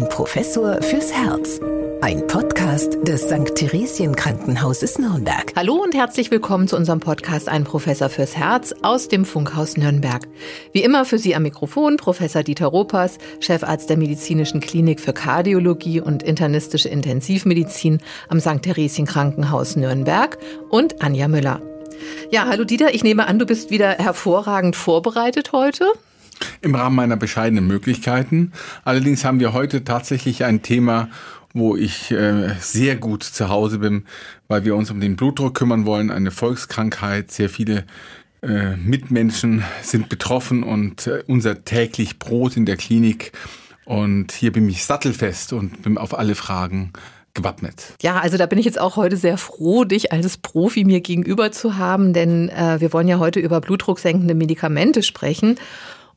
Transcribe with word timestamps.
Ein 0.00 0.08
Professor 0.08 0.80
fürs 0.80 1.12
Herz. 1.12 1.60
Ein 2.00 2.26
Podcast 2.26 2.96
des 3.02 3.24
St. 3.24 3.54
Theresien 3.54 4.16
Krankenhauses 4.16 4.98
Nürnberg. 4.98 5.52
Hallo 5.54 5.74
und 5.74 5.94
herzlich 5.94 6.30
willkommen 6.30 6.68
zu 6.68 6.76
unserem 6.76 7.00
Podcast 7.00 7.50
Ein 7.50 7.64
Professor 7.64 8.08
fürs 8.08 8.34
Herz 8.34 8.74
aus 8.80 9.08
dem 9.08 9.26
Funkhaus 9.26 9.76
Nürnberg. 9.76 10.26
Wie 10.72 10.82
immer 10.82 11.04
für 11.04 11.18
Sie 11.18 11.36
am 11.36 11.42
Mikrofon 11.42 11.98
Professor 11.98 12.42
Dieter 12.42 12.68
Ropers, 12.68 13.18
Chefarzt 13.40 13.90
der 13.90 13.98
Medizinischen 13.98 14.60
Klinik 14.60 15.00
für 15.00 15.12
Kardiologie 15.12 16.00
und 16.00 16.22
internistische 16.22 16.88
Intensivmedizin 16.88 17.98
am 18.30 18.40
St. 18.40 18.62
Theresien 18.62 19.06
Krankenhaus 19.06 19.76
Nürnberg 19.76 20.38
und 20.70 21.02
Anja 21.02 21.28
Müller. 21.28 21.60
Ja, 22.30 22.46
hallo 22.46 22.64
Dieter, 22.64 22.94
ich 22.94 23.04
nehme 23.04 23.26
an, 23.26 23.38
du 23.38 23.44
bist 23.44 23.70
wieder 23.70 23.90
hervorragend 23.90 24.76
vorbereitet 24.76 25.52
heute. 25.52 25.92
Im 26.60 26.74
Rahmen 26.74 26.96
meiner 26.96 27.16
bescheidenen 27.16 27.66
Möglichkeiten. 27.66 28.52
Allerdings 28.84 29.24
haben 29.24 29.40
wir 29.40 29.52
heute 29.52 29.84
tatsächlich 29.84 30.44
ein 30.44 30.62
Thema, 30.62 31.08
wo 31.52 31.76
ich 31.76 32.10
äh, 32.10 32.54
sehr 32.60 32.96
gut 32.96 33.24
zu 33.24 33.48
Hause 33.48 33.78
bin, 33.78 34.04
weil 34.48 34.64
wir 34.64 34.76
uns 34.76 34.90
um 34.90 35.00
den 35.00 35.16
Blutdruck 35.16 35.54
kümmern 35.54 35.84
wollen, 35.86 36.10
eine 36.10 36.30
Volkskrankheit. 36.30 37.30
Sehr 37.30 37.48
viele 37.48 37.84
äh, 38.42 38.76
Mitmenschen 38.76 39.64
sind 39.82 40.08
betroffen 40.08 40.62
und 40.62 41.06
äh, 41.06 41.22
unser 41.26 41.64
täglich 41.64 42.18
Brot 42.18 42.56
in 42.56 42.66
der 42.66 42.76
Klinik. 42.76 43.32
Und 43.84 44.32
hier 44.32 44.52
bin 44.52 44.68
ich 44.68 44.84
sattelfest 44.84 45.52
und 45.52 45.82
bin 45.82 45.98
auf 45.98 46.16
alle 46.16 46.34
Fragen 46.34 46.92
gewappnet. 47.34 47.94
Ja, 48.02 48.20
also 48.20 48.36
da 48.36 48.46
bin 48.46 48.58
ich 48.58 48.64
jetzt 48.64 48.80
auch 48.80 48.96
heute 48.96 49.16
sehr 49.16 49.36
froh, 49.36 49.84
dich 49.84 50.12
als 50.12 50.36
Profi 50.36 50.84
mir 50.84 51.00
gegenüber 51.00 51.52
zu 51.52 51.76
haben, 51.76 52.12
denn 52.12 52.48
äh, 52.48 52.80
wir 52.80 52.92
wollen 52.92 53.08
ja 53.08 53.18
heute 53.18 53.40
über 53.40 53.60
blutdrucksenkende 53.60 54.34
Medikamente 54.34 55.02
sprechen. 55.02 55.56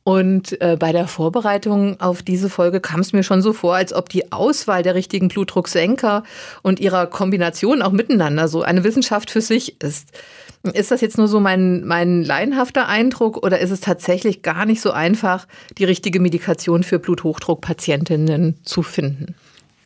Und 0.04 0.60
äh, 0.60 0.76
bei 0.78 0.92
der 0.92 1.08
Vorbereitung 1.08 1.98
auf 1.98 2.22
diese 2.22 2.50
Folge 2.50 2.80
kam 2.80 3.00
es 3.00 3.14
mir 3.14 3.22
schon 3.22 3.40
so 3.40 3.54
vor, 3.54 3.74
als 3.74 3.94
ob 3.94 4.10
die 4.10 4.32
Auswahl 4.32 4.82
der 4.82 4.94
richtigen 4.94 5.28
Blutdrucksenker 5.28 6.24
und 6.62 6.78
ihrer 6.78 7.06
Kombination 7.06 7.80
auch 7.80 7.90
miteinander 7.90 8.46
so 8.48 8.62
eine 8.62 8.84
Wissenschaft 8.84 9.30
für 9.30 9.40
sich 9.40 9.80
ist. 9.82 10.10
Ist 10.74 10.90
das 10.90 11.00
jetzt 11.00 11.16
nur 11.16 11.26
so 11.28 11.40
mein, 11.40 11.84
mein 11.86 12.22
laienhafter 12.22 12.86
Eindruck 12.86 13.42
oder 13.42 13.60
ist 13.60 13.70
es 13.70 13.80
tatsächlich 13.80 14.42
gar 14.42 14.66
nicht 14.66 14.82
so 14.82 14.90
einfach, 14.92 15.46
die 15.78 15.84
richtige 15.84 16.20
Medikation 16.20 16.82
für 16.82 16.98
Bluthochdruckpatientinnen 16.98 18.58
zu 18.62 18.82
finden? 18.82 19.34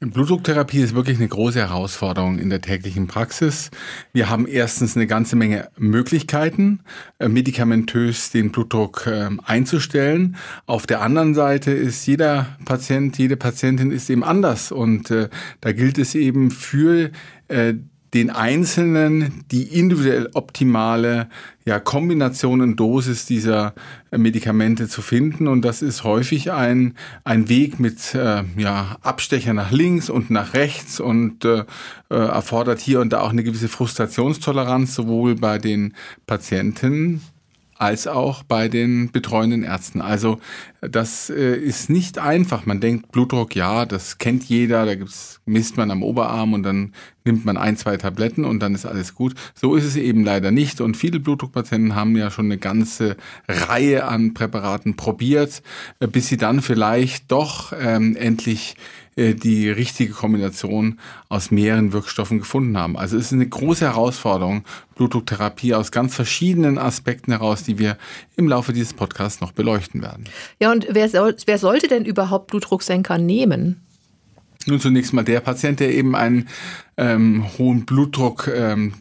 Blutdrucktherapie 0.00 0.80
ist 0.80 0.94
wirklich 0.94 1.18
eine 1.18 1.28
große 1.28 1.58
Herausforderung 1.58 2.38
in 2.38 2.50
der 2.50 2.60
täglichen 2.60 3.08
Praxis. 3.08 3.70
Wir 4.12 4.28
haben 4.30 4.46
erstens 4.46 4.96
eine 4.96 5.08
ganze 5.08 5.34
Menge 5.34 5.68
Möglichkeiten, 5.76 6.80
äh, 7.18 7.28
medikamentös 7.28 8.30
den 8.30 8.52
Blutdruck 8.52 9.06
ähm, 9.06 9.40
einzustellen. 9.44 10.36
Auf 10.66 10.86
der 10.86 11.02
anderen 11.02 11.34
Seite 11.34 11.72
ist 11.72 12.06
jeder 12.06 12.56
Patient, 12.64 13.18
jede 13.18 13.36
Patientin 13.36 13.90
ist 13.90 14.08
eben 14.08 14.22
anders 14.22 14.70
und 14.70 15.10
äh, 15.10 15.28
da 15.60 15.72
gilt 15.72 15.98
es 15.98 16.14
eben 16.14 16.52
für 16.52 17.10
äh, 17.48 17.74
den 18.14 18.30
Einzelnen 18.30 19.44
die 19.50 19.64
individuell 19.64 20.30
optimale 20.34 21.28
ja, 21.64 21.78
Kombination 21.78 22.62
und 22.62 22.76
Dosis 22.76 23.26
dieser 23.26 23.74
äh, 24.10 24.18
Medikamente 24.18 24.88
zu 24.88 25.02
finden. 25.02 25.46
Und 25.46 25.62
das 25.62 25.82
ist 25.82 26.04
häufig 26.04 26.50
ein, 26.50 26.94
ein 27.24 27.48
Weg 27.48 27.78
mit 27.78 28.14
äh, 28.14 28.44
ja, 28.56 28.96
Abstecher 29.02 29.52
nach 29.52 29.70
links 29.70 30.08
und 30.08 30.30
nach 30.30 30.54
rechts 30.54 31.00
und 31.00 31.44
äh, 31.44 31.64
äh 32.10 32.14
erfordert 32.14 32.80
hier 32.80 33.00
und 33.00 33.12
da 33.12 33.20
auch 33.20 33.30
eine 33.30 33.44
gewisse 33.44 33.68
Frustrationstoleranz, 33.68 34.94
sowohl 34.94 35.34
bei 35.34 35.58
den 35.58 35.94
Patienten 36.26 37.20
als 37.78 38.06
auch 38.06 38.42
bei 38.42 38.68
den 38.68 39.12
betreuenden 39.12 39.62
Ärzten. 39.62 40.00
Also 40.00 40.40
das 40.80 41.30
äh, 41.30 41.56
ist 41.56 41.90
nicht 41.90 42.18
einfach. 42.18 42.66
Man 42.66 42.80
denkt, 42.80 43.12
Blutdruck, 43.12 43.54
ja, 43.54 43.86
das 43.86 44.18
kennt 44.18 44.44
jeder, 44.44 44.84
da 44.84 44.94
gibt's, 44.96 45.40
misst 45.46 45.76
man 45.76 45.90
am 45.90 46.02
Oberarm 46.02 46.54
und 46.54 46.64
dann 46.64 46.92
nimmt 47.24 47.44
man 47.44 47.56
ein, 47.56 47.76
zwei 47.76 47.96
Tabletten 47.96 48.44
und 48.44 48.60
dann 48.60 48.74
ist 48.74 48.84
alles 48.84 49.14
gut. 49.14 49.34
So 49.54 49.76
ist 49.76 49.84
es 49.84 49.96
eben 49.96 50.24
leider 50.24 50.50
nicht. 50.50 50.80
Und 50.80 50.96
viele 50.96 51.20
Blutdruckpatienten 51.20 51.94
haben 51.94 52.16
ja 52.16 52.30
schon 52.30 52.46
eine 52.46 52.58
ganze 52.58 53.16
Reihe 53.48 54.06
an 54.06 54.34
Präparaten 54.34 54.96
probiert, 54.96 55.62
äh, 56.00 56.08
bis 56.08 56.28
sie 56.28 56.36
dann 56.36 56.62
vielleicht 56.62 57.30
doch 57.30 57.72
ähm, 57.78 58.16
endlich 58.16 58.76
die 59.18 59.68
richtige 59.68 60.12
Kombination 60.12 60.98
aus 61.28 61.50
mehreren 61.50 61.92
Wirkstoffen 61.92 62.38
gefunden 62.38 62.78
haben. 62.78 62.96
Also 62.96 63.16
es 63.16 63.26
ist 63.26 63.32
eine 63.32 63.48
große 63.48 63.84
Herausforderung, 63.84 64.64
Blutdrucktherapie 64.94 65.74
aus 65.74 65.90
ganz 65.90 66.14
verschiedenen 66.14 66.78
Aspekten 66.78 67.32
heraus, 67.32 67.64
die 67.64 67.78
wir 67.78 67.98
im 68.36 68.48
Laufe 68.48 68.72
dieses 68.72 68.94
Podcasts 68.94 69.40
noch 69.40 69.52
beleuchten 69.52 70.02
werden. 70.02 70.24
Ja, 70.60 70.70
und 70.70 70.86
wer, 70.90 71.08
soll, 71.08 71.36
wer 71.46 71.58
sollte 71.58 71.88
denn 71.88 72.04
überhaupt 72.04 72.48
Blutdrucksenker 72.48 73.18
nehmen? 73.18 73.80
Nun 74.66 74.80
zunächst 74.80 75.12
mal 75.12 75.24
der 75.24 75.40
Patient, 75.40 75.80
der 75.80 75.94
eben 75.94 76.14
einen 76.14 76.48
ähm, 76.96 77.44
hohen 77.58 77.86
Blutdruck 77.86 78.48
ähm, 78.54 78.92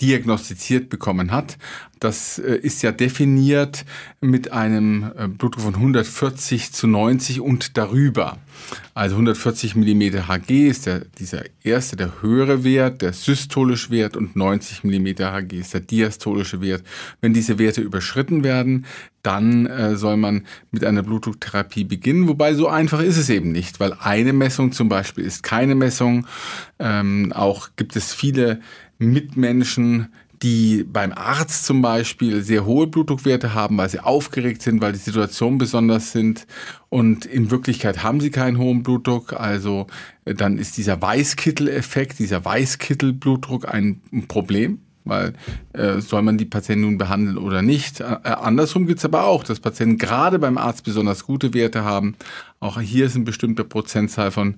diagnostiziert 0.00 0.88
bekommen 0.88 1.30
hat. 1.30 1.58
Das 2.00 2.38
äh, 2.38 2.56
ist 2.56 2.82
ja 2.82 2.92
definiert 2.92 3.84
mit 4.22 4.52
einem 4.52 5.10
äh, 5.16 5.28
Blutdruck 5.28 5.60
von 5.60 5.74
140 5.74 6.72
zu 6.72 6.86
90 6.86 7.40
und 7.42 7.76
darüber. 7.76 8.38
Also 8.94 9.16
140 9.16 9.76
mm 9.76 10.26
Hg 10.26 10.68
ist 10.68 10.86
der, 10.86 11.00
dieser 11.18 11.44
erste, 11.62 11.96
der 11.96 12.22
höhere 12.22 12.64
Wert, 12.64 13.02
der 13.02 13.12
systolische 13.12 13.90
Wert 13.90 14.16
und 14.16 14.34
90 14.34 14.82
mm 14.84 15.06
Hg 15.18 15.52
ist 15.58 15.74
der 15.74 15.80
diastolische 15.80 16.62
Wert. 16.62 16.82
Wenn 17.20 17.34
diese 17.34 17.58
Werte 17.58 17.82
überschritten 17.82 18.44
werden, 18.44 18.86
dann 19.22 19.66
äh, 19.66 19.96
soll 19.96 20.16
man 20.16 20.46
mit 20.70 20.84
einer 20.84 21.02
Blutdrucktherapie 21.02 21.84
beginnen. 21.84 22.28
Wobei 22.28 22.54
so 22.54 22.68
einfach 22.68 23.02
ist 23.02 23.18
es 23.18 23.28
eben 23.28 23.52
nicht, 23.52 23.78
weil 23.78 23.92
eine 24.00 24.32
Messung 24.32 24.72
zum 24.72 24.88
Beispiel 24.88 25.24
ist 25.24 25.42
keine 25.42 25.74
Messung. 25.74 26.26
Ähm, 26.78 27.32
auch 27.34 27.68
gibt 27.76 27.96
es 27.96 28.14
viele 28.14 28.60
Mitmenschen, 29.00 30.08
die 30.42 30.84
beim 30.84 31.12
Arzt 31.12 31.66
zum 31.66 31.82
Beispiel 31.82 32.42
sehr 32.42 32.64
hohe 32.64 32.86
Blutdruckwerte 32.86 33.52
haben, 33.52 33.76
weil 33.76 33.90
sie 33.90 34.00
aufgeregt 34.00 34.62
sind, 34.62 34.80
weil 34.80 34.92
die 34.92 34.98
Situation 34.98 35.58
besonders 35.58 36.12
sind 36.12 36.46
und 36.88 37.26
in 37.26 37.50
Wirklichkeit 37.50 38.02
haben 38.02 38.20
sie 38.20 38.30
keinen 38.30 38.58
hohen 38.58 38.82
Blutdruck. 38.82 39.34
Also 39.34 39.86
äh, 40.24 40.34
dann 40.34 40.56
ist 40.56 40.76
dieser 40.78 41.00
Weißkittel-Effekt, 41.02 42.18
dieser 42.18 42.44
Weißkittel-Blutdruck 42.44 43.68
ein 43.68 44.00
Problem 44.28 44.78
weil 45.04 45.34
äh, 45.72 46.00
soll 46.00 46.22
man 46.22 46.38
die 46.38 46.44
Patienten 46.44 46.82
nun 46.82 46.98
behandeln 46.98 47.38
oder 47.38 47.62
nicht. 47.62 48.00
Äh, 48.00 48.18
andersrum 48.24 48.86
gibt 48.86 48.98
es 48.98 49.04
aber 49.04 49.24
auch, 49.24 49.44
dass 49.44 49.60
Patienten 49.60 49.98
gerade 49.98 50.38
beim 50.38 50.58
Arzt 50.58 50.84
besonders 50.84 51.24
gute 51.24 51.54
Werte 51.54 51.84
haben. 51.84 52.16
Auch 52.62 52.78
hier 52.78 53.06
ist 53.06 53.16
eine 53.16 53.24
bestimmte 53.24 53.64
Prozentzahl 53.64 54.30
von 54.30 54.56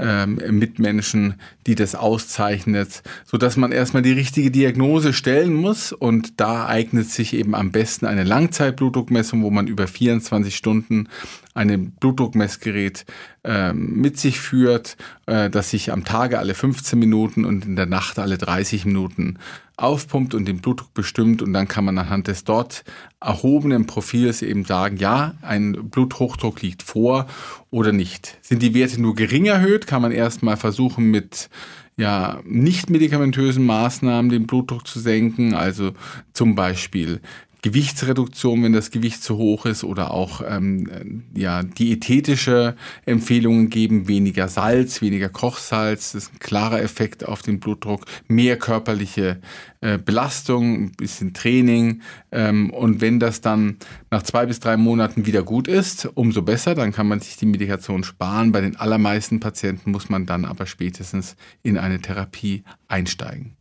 ähm, 0.00 0.40
Mitmenschen, 0.50 1.34
die 1.68 1.76
das 1.76 1.94
auszeichnet, 1.94 3.04
so 3.24 3.38
dass 3.38 3.56
man 3.56 3.70
erstmal 3.70 4.02
die 4.02 4.12
richtige 4.12 4.50
Diagnose 4.50 5.12
stellen 5.12 5.54
muss. 5.54 5.92
Und 5.92 6.40
da 6.40 6.66
eignet 6.66 7.08
sich 7.08 7.32
eben 7.32 7.54
am 7.54 7.70
besten 7.70 8.06
eine 8.06 8.24
Langzeitblutdruckmessung, 8.24 9.44
wo 9.44 9.50
man 9.50 9.68
über 9.68 9.86
24 9.86 10.56
Stunden 10.56 11.08
ein 11.54 11.92
Blutdruckmessgerät 11.92 13.06
äh, 13.44 13.72
mit 13.72 14.18
sich 14.18 14.40
führt, 14.40 14.96
äh, 15.26 15.48
das 15.48 15.70
sich 15.70 15.92
am 15.92 16.04
Tage 16.04 16.40
alle 16.40 16.54
15 16.54 16.98
Minuten 16.98 17.44
und 17.44 17.64
in 17.64 17.76
der 17.76 17.86
Nacht 17.86 18.18
alle 18.18 18.36
30 18.36 18.84
Minuten 18.84 19.38
aufpumpt 19.76 20.34
und 20.34 20.46
den 20.46 20.58
Blutdruck 20.58 20.94
bestimmt 20.94 21.42
und 21.42 21.52
dann 21.52 21.66
kann 21.66 21.84
man 21.84 21.98
anhand 21.98 22.28
des 22.28 22.44
dort 22.44 22.84
erhobenen 23.20 23.86
Profils 23.86 24.42
eben 24.42 24.64
sagen, 24.64 24.98
ja, 24.98 25.34
ein 25.42 25.90
Bluthochdruck 25.90 26.62
liegt 26.62 26.82
vor 26.82 27.26
oder 27.70 27.92
nicht. 27.92 28.38
Sind 28.42 28.62
die 28.62 28.74
Werte 28.74 29.00
nur 29.00 29.14
gering 29.14 29.46
erhöht, 29.46 29.86
kann 29.86 30.02
man 30.02 30.12
erstmal 30.12 30.56
versuchen 30.56 31.10
mit 31.10 31.48
ja, 31.96 32.40
nicht 32.44 32.90
medikamentösen 32.90 33.64
Maßnahmen 33.64 34.30
den 34.30 34.46
Blutdruck 34.46 34.86
zu 34.86 34.98
senken, 34.98 35.54
also 35.54 35.92
zum 36.32 36.54
Beispiel 36.54 37.20
Gewichtsreduktion, 37.64 38.62
wenn 38.62 38.74
das 38.74 38.90
Gewicht 38.90 39.22
zu 39.22 39.38
hoch 39.38 39.64
ist 39.64 39.84
oder 39.84 40.10
auch 40.10 40.42
ähm, 40.46 41.22
ja, 41.34 41.62
diätetische 41.62 42.76
Empfehlungen 43.06 43.70
geben, 43.70 44.06
weniger 44.06 44.48
Salz, 44.48 45.00
weniger 45.00 45.30
Kochsalz, 45.30 46.12
das 46.12 46.24
ist 46.24 46.34
ein 46.34 46.40
klarer 46.40 46.82
Effekt 46.82 47.24
auf 47.26 47.40
den 47.40 47.60
Blutdruck, 47.60 48.04
mehr 48.28 48.58
körperliche 48.58 49.40
äh, 49.80 49.96
Belastung, 49.96 50.74
ein 50.74 50.92
bisschen 50.92 51.32
Training 51.32 52.02
ähm, 52.32 52.68
und 52.68 53.00
wenn 53.00 53.18
das 53.18 53.40
dann 53.40 53.78
nach 54.10 54.22
zwei 54.24 54.44
bis 54.44 54.60
drei 54.60 54.76
Monaten 54.76 55.24
wieder 55.24 55.42
gut 55.42 55.66
ist, 55.66 56.04
umso 56.12 56.42
besser, 56.42 56.74
dann 56.74 56.92
kann 56.92 57.08
man 57.08 57.20
sich 57.20 57.38
die 57.38 57.46
Medikation 57.46 58.04
sparen. 58.04 58.52
Bei 58.52 58.60
den 58.60 58.76
allermeisten 58.76 59.40
Patienten 59.40 59.90
muss 59.90 60.10
man 60.10 60.26
dann 60.26 60.44
aber 60.44 60.66
spätestens 60.66 61.34
in 61.62 61.78
eine 61.78 61.98
Therapie 61.98 62.62
einsteigen. 62.88 63.56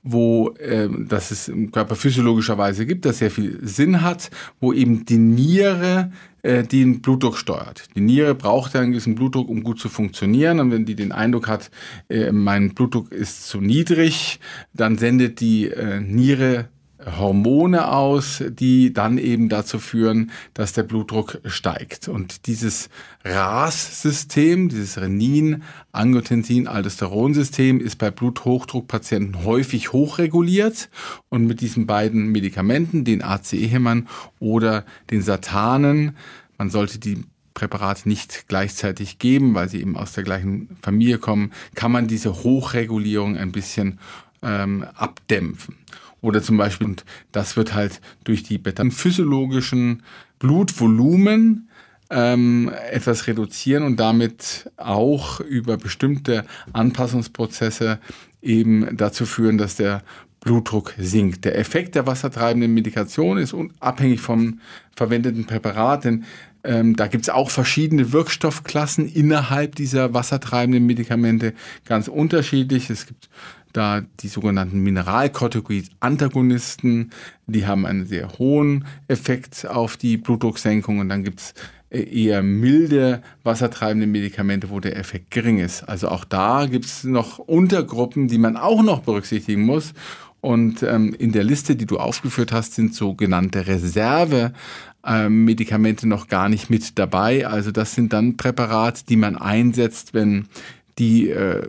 wo 0.04 0.52
äh, 0.60 0.88
das 1.08 1.32
es 1.32 1.48
im 1.48 1.72
Körper 1.72 1.96
physiologischerweise 1.96 2.86
gibt, 2.86 3.06
das 3.06 3.20
sehr 3.20 3.32
viel 3.32 3.60
Sinn 3.62 4.02
hat, 4.02 4.30
wo 4.60 4.72
eben 4.72 5.06
die 5.06 5.18
Niere 5.18 6.12
äh, 6.44 6.64
den 6.64 7.02
Blutdruck 7.02 7.38
steuert. 7.38 7.90
Die 7.96 8.02
Niere 8.02 8.36
braucht 8.36 8.76
einen 8.76 8.92
gewissen 8.92 9.16
Blutdruck, 9.16 9.50
um 9.50 9.64
gut 9.64 9.80
zu 9.80 9.90
funktionieren. 9.90 10.60
Und 10.60 10.72
wenn 10.72 10.86
die 10.86 10.96
den 10.96 11.12
Eindruck 11.12 11.48
hat, 11.48 11.72
äh, 12.10 12.32
mein 12.32 12.74
Blutdruck 12.74 13.12
ist 13.12 13.48
zu 13.48 13.60
niedrig, 13.60 14.40
dann 14.74 14.98
sendet 14.98 15.42
die 15.42 15.70
äh, 15.70 16.00
Niere 16.00 16.70
Hormone 17.18 17.92
aus, 17.92 18.44
die 18.50 18.94
dann 18.94 19.18
eben 19.18 19.50
dazu 19.50 19.80
führen, 19.80 20.32
dass 20.54 20.74
der 20.74 20.84
Blutdruck 20.84 21.40
steigt. 21.46 22.08
Und 22.08 22.48
dieses 22.48 22.90
RAS-System, 23.24 24.70
dieses 24.70 25.00
Renin, 25.00 25.64
Angiotensin, 25.92 26.68
Aldosteron-System 26.68 27.80
ist 27.80 27.98
bei 27.98 28.12
Bluthochdruckpatienten 28.12 29.46
häufig 29.46 29.94
hochreguliert. 29.94 30.90
Und 31.30 31.46
mit 31.46 31.62
diesen 31.62 31.88
beiden 31.88 32.32
Medikamenten, 32.32 33.06
den 33.06 33.24
ACE-Hämmern 33.24 34.08
oder 34.40 34.86
den 35.12 35.22
Satanen, 35.22 36.16
man 36.58 36.70
sollte 36.70 37.00
die 37.00 37.24
Präparate 37.54 38.08
nicht 38.08 38.48
gleichzeitig 38.48 39.18
geben, 39.18 39.56
weil 39.56 39.68
sie 39.68 39.82
eben 39.82 39.98
aus 39.98 40.14
der 40.14 40.24
gleichen 40.24 40.78
Familie 40.82 41.18
kommen, 41.18 41.52
kann 41.74 41.92
man 41.92 42.08
diese 42.08 42.44
Hochregulierung 42.44 43.36
ein 43.36 43.52
bisschen 43.52 44.00
ähm, 44.44 44.86
abdämpfen. 44.96 45.76
Oder 46.28 46.44
zum 46.44 46.58
Beispiel, 46.58 46.88
und 46.88 47.06
das 47.32 47.56
wird 47.56 47.74
halt 47.74 48.02
durch 48.26 48.44
die 48.44 48.62
physiologischen 48.92 50.04
Blutvolumen 50.40 51.70
ähm, 52.10 52.70
etwas 52.92 53.28
reduzieren 53.28 53.84
und 53.84 53.98
damit 53.98 54.70
auch 54.76 55.40
über 55.40 55.78
bestimmte 55.78 56.46
Anpassungsprozesse 56.74 58.00
eben 58.42 58.98
dazu 58.98 59.26
führen, 59.26 59.58
dass 59.58 59.78
der 59.78 60.04
Blutdruck 60.42 60.94
sinkt. 60.98 61.46
Der 61.46 61.58
Effekt 61.58 61.96
der 61.96 62.06
wassertreibenden 62.06 62.74
Medikation 62.74 63.38
ist 63.38 63.56
abhängig 63.80 64.20
vom 64.20 64.60
verwendeten 64.96 65.46
Präparat, 65.46 66.04
denn 66.04 66.26
ähm, 66.64 66.96
da 66.98 67.08
gibt 67.08 67.24
es 67.24 67.30
auch 67.30 67.50
verschiedene 67.50 68.12
Wirkstoffklassen 68.12 69.08
innerhalb 69.08 69.76
dieser 69.76 70.14
wassertreibenden 70.14 70.86
Medikamente, 70.86 71.54
ganz 71.86 72.10
unterschiedlich. 72.10 72.90
Es 72.90 73.08
gibt 73.08 73.30
da 73.74 74.02
die 74.20 74.28
sogenannten 74.28 74.80
Mineralkortikoid-Antagonisten, 74.80 77.12
die 77.46 77.68
haben 77.68 77.86
einen 77.86 78.06
sehr 78.06 78.38
hohen 78.38 78.86
Effekt 79.08 79.68
auf 79.68 79.98
die 79.98 80.18
Blutdrucksenkung 80.18 81.00
und 81.00 81.10
dann 81.10 81.24
gibt 81.24 81.40
es 81.40 81.54
äh, 81.90 82.02
eher 82.02 82.44
milde 82.44 83.22
wassertreibende 83.44 84.08
Medikamente, 84.08 84.70
wo 84.70 84.80
der 84.80 84.96
Effekt 84.98 85.32
gering 85.32 85.60
ist. 85.60 85.84
Also 85.84 86.08
auch 86.10 86.26
da 86.26 86.66
gibt 86.66 86.86
es 86.86 87.04
noch 87.04 87.40
Untergruppen, 87.40 88.28
die 88.28 88.38
man 88.38 88.56
auch 88.58 88.84
noch 88.84 89.00
berücksichtigen 89.02 89.64
muss. 89.64 89.94
Und 90.42 90.84
ähm, 90.84 91.16
in 91.18 91.32
der 91.32 91.44
Liste, 91.44 91.76
die 91.76 91.88
du 91.88 91.98
aufgeführt 91.98 92.52
hast, 92.52 92.76
sind 92.76 92.94
sogenannte 92.94 93.66
Reserve-Medikamente 93.68 96.06
ähm, 96.06 96.10
noch 96.10 96.28
gar 96.28 96.48
nicht 96.48 96.70
mit 96.70 97.00
dabei. 97.00 97.48
Also 97.48 97.72
das 97.72 97.96
sind 97.96 98.14
dann 98.14 98.38
Präparate, 98.38 99.04
die 99.08 99.16
man 99.16 99.36
einsetzt, 99.36 100.14
wenn 100.14 100.46
die 101.00 101.30
äh, 101.30 101.68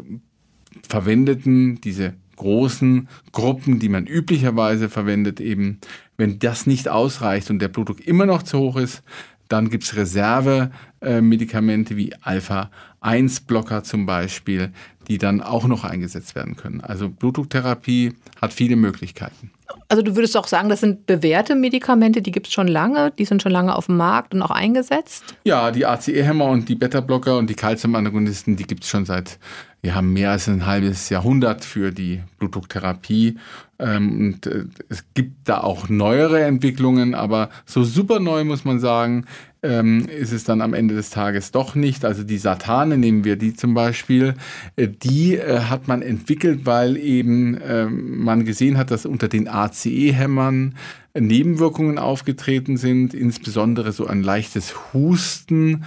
verwendeten, 0.89 1.81
diese 1.81 2.15
großen 2.37 3.09
Gruppen, 3.33 3.79
die 3.79 3.89
man 3.89 4.07
üblicherweise 4.07 4.89
verwendet, 4.89 5.41
eben, 5.41 5.79
wenn 6.17 6.39
das 6.39 6.67
nicht 6.67 6.89
ausreicht 6.89 7.51
und 7.51 7.61
der 7.61 7.69
Blutdruck 7.69 8.07
immer 8.07 8.27
noch 8.27 8.43
zu 8.43 8.59
hoch 8.59 8.77
ist, 8.77 9.03
dann 9.49 9.71
gibt 9.71 9.85
es 9.85 9.97
Reservemedikamente 9.97 11.97
wie 11.97 12.15
Alpha-1-Blocker 12.21 13.83
zum 13.83 14.07
Beispiel, 14.07 14.73
die 15.09 15.19
dann 15.19 15.41
auch 15.41 15.67
noch 15.67 15.85
eingesetzt 15.85 16.35
werden 16.35 16.55
können. 16.55 16.83
Also 16.83 17.09
Blutdrucktherapie 17.09 18.13
hat 18.41 18.53
viele 18.53 18.77
Möglichkeiten. 18.77 19.51
Also 19.89 20.03
du 20.03 20.17
würdest 20.17 20.37
auch 20.37 20.47
sagen, 20.47 20.69
das 20.69 20.81
sind 20.81 21.07
bewährte 21.07 21.55
Medikamente, 21.55 22.21
die 22.21 22.31
gibt 22.31 22.47
es 22.47 22.53
schon 22.53 22.69
lange, 22.69 23.11
die 23.19 23.25
sind 23.25 23.43
schon 23.43 23.53
lange 23.53 23.75
auf 23.75 23.87
dem 23.87 23.97
Markt 23.97 24.35
und 24.35 24.43
auch 24.43 24.51
eingesetzt? 24.51 25.25
Ja, 25.45 25.71
die 25.71 25.87
ACE-Hämmer 25.87 26.47
und 26.47 26.69
die 26.69 26.75
Beta-Blocker 26.75 27.39
und 27.39 27.49
die 27.49 27.55
Calcium-Antagonisten, 27.55 28.57
die 28.57 28.65
gibt 28.65 28.85
es 28.85 28.91
schon 28.91 29.07
seit 29.07 29.39
wir 29.81 29.95
haben 29.95 30.13
mehr 30.13 30.33
als 30.33 30.49
ein 30.49 30.67
halbes 30.67 31.09
Jahrhundert 31.09 31.65
für 31.65 31.93
die 31.93 32.21
Blutdrucktherapie. 32.39 33.39
Ähm, 33.79 34.19
und 34.19 34.47
äh, 34.47 34.65
es 34.89 35.05
gibt 35.15 35.49
da 35.49 35.61
auch 35.61 35.89
neuere 35.89 36.43
Entwicklungen, 36.43 37.15
aber 37.15 37.51
so 37.65 37.85
super 37.85 38.19
neu 38.19 38.45
muss 38.45 38.65
man 38.65 38.81
sagen, 38.81 39.25
ähm, 39.63 40.07
ist 40.07 40.33
es 40.33 40.45
dann 40.45 40.63
am 40.63 40.75
Ende 40.75 40.95
des 40.95 41.11
Tages 41.11 41.53
doch 41.53 41.75
nicht. 41.75 42.05
Also 42.05 42.25
die 42.25 42.39
Satane, 42.39 42.99
nehmen 42.99 43.25
wir 43.25 43.37
die 43.37 43.55
zum 43.55 43.75
Beispiel, 43.75 44.35
äh, 44.77 44.89
die 44.89 45.37
äh, 45.37 45.61
hat 45.61 45.87
man 45.87 46.03
entwickelt, 46.03 46.61
weil 46.65 46.97
eben 46.97 47.59
ähm, 47.65 48.23
man 48.25 48.45
gesehen 48.45 48.79
hat, 48.79 48.91
dass 48.91 49.07
unter 49.07 49.29
den 49.29 49.49
ACE-Hämmern 49.49 50.75
Nebenwirkungen 51.15 51.99
aufgetreten 51.99 52.77
sind, 52.77 53.15
insbesondere 53.15 53.93
so 53.93 54.07
ein 54.07 54.23
leichtes 54.23 54.93
Husten, 54.93 55.85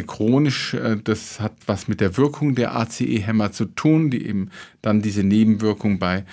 chronisch. 0.00 0.72
Äh, 0.72 0.96
das 1.04 1.40
hat 1.40 1.52
was 1.66 1.88
mit 1.88 2.00
der 2.00 2.16
Wirkung 2.16 2.54
der 2.54 2.74
ACE-Hämmer 2.74 3.52
zu 3.52 3.66
tun, 3.66 4.10
die 4.10 4.26
eben 4.26 4.50
dann 4.80 5.02
diese 5.02 5.22
Nebenwirkung 5.22 5.98
bei 5.98 6.24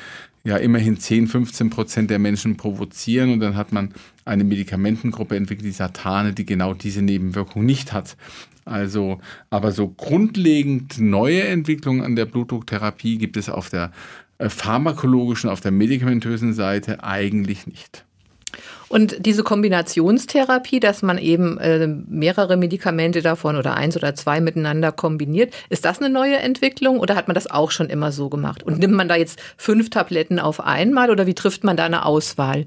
ja 0.46 0.56
immerhin 0.58 0.98
10, 0.98 1.28
15 1.28 1.70
Prozent 1.70 2.10
der 2.10 2.20
Menschen 2.20 2.56
provozieren. 2.56 3.34
Und 3.34 3.42
dann 3.42 3.58
hat 3.58 3.72
man 3.72 3.94
eine 4.26 4.44
Medikamentengruppe 4.44 5.36
entwickelt, 5.36 5.66
die 5.66 5.72
Satane, 5.72 6.34
die 6.34 6.46
genau 6.46 6.74
diese 6.74 7.02
Nebenwirkung 7.02 7.66
nicht 7.66 7.92
hat. 7.92 8.16
Also, 8.66 9.20
aber 9.50 9.72
so 9.72 9.90
grundlegend 9.90 11.00
neue 11.00 11.44
Entwicklungen 11.44 12.02
an 12.02 12.16
der 12.16 12.26
Blutdrucktherapie 12.26 13.18
gibt 13.18 13.36
es 13.36 13.50
auf 13.50 13.70
der 13.70 13.92
äh, 14.38 14.50
pharmakologischen, 14.50 15.50
auf 15.50 15.60
der 15.62 15.72
medikamentösen 15.72 16.54
Seite 16.54 17.04
eigentlich 17.04 17.68
nicht. 17.68 18.06
Und 18.90 19.26
diese 19.26 19.44
Kombinationstherapie, 19.44 20.80
dass 20.80 21.04
man 21.04 21.20
eben 21.20 21.58
äh, 21.60 21.88
mehrere 21.88 22.58
Medikamente 22.58 23.22
davon 23.22 23.56
oder 23.56 23.76
eins 23.76 23.96
oder 23.96 24.16
zwei 24.16 24.42
miteinander 24.42 24.92
kombiniert, 24.92 25.54
ist 25.70 25.86
das 25.86 26.00
eine 26.00 26.10
neue 26.10 26.38
Entwicklung 26.38 27.00
oder 27.00 27.16
hat 27.16 27.28
man 27.28 27.36
das 27.36 27.50
auch 27.50 27.70
schon 27.70 27.88
immer 27.88 28.12
so 28.12 28.30
gemacht? 28.30 28.64
Und 28.64 28.80
nimmt 28.80 28.96
man 28.96 29.08
da 29.08 29.16
jetzt 29.16 29.40
fünf 29.58 29.92
Tabletten 29.92 30.40
auf 30.40 30.60
einmal 30.60 31.12
oder 31.12 31.28
wie 31.28 31.36
trifft 31.36 31.64
man 31.64 31.78
da 31.78 31.86
eine 31.86 32.04
Auswahl? 32.04 32.66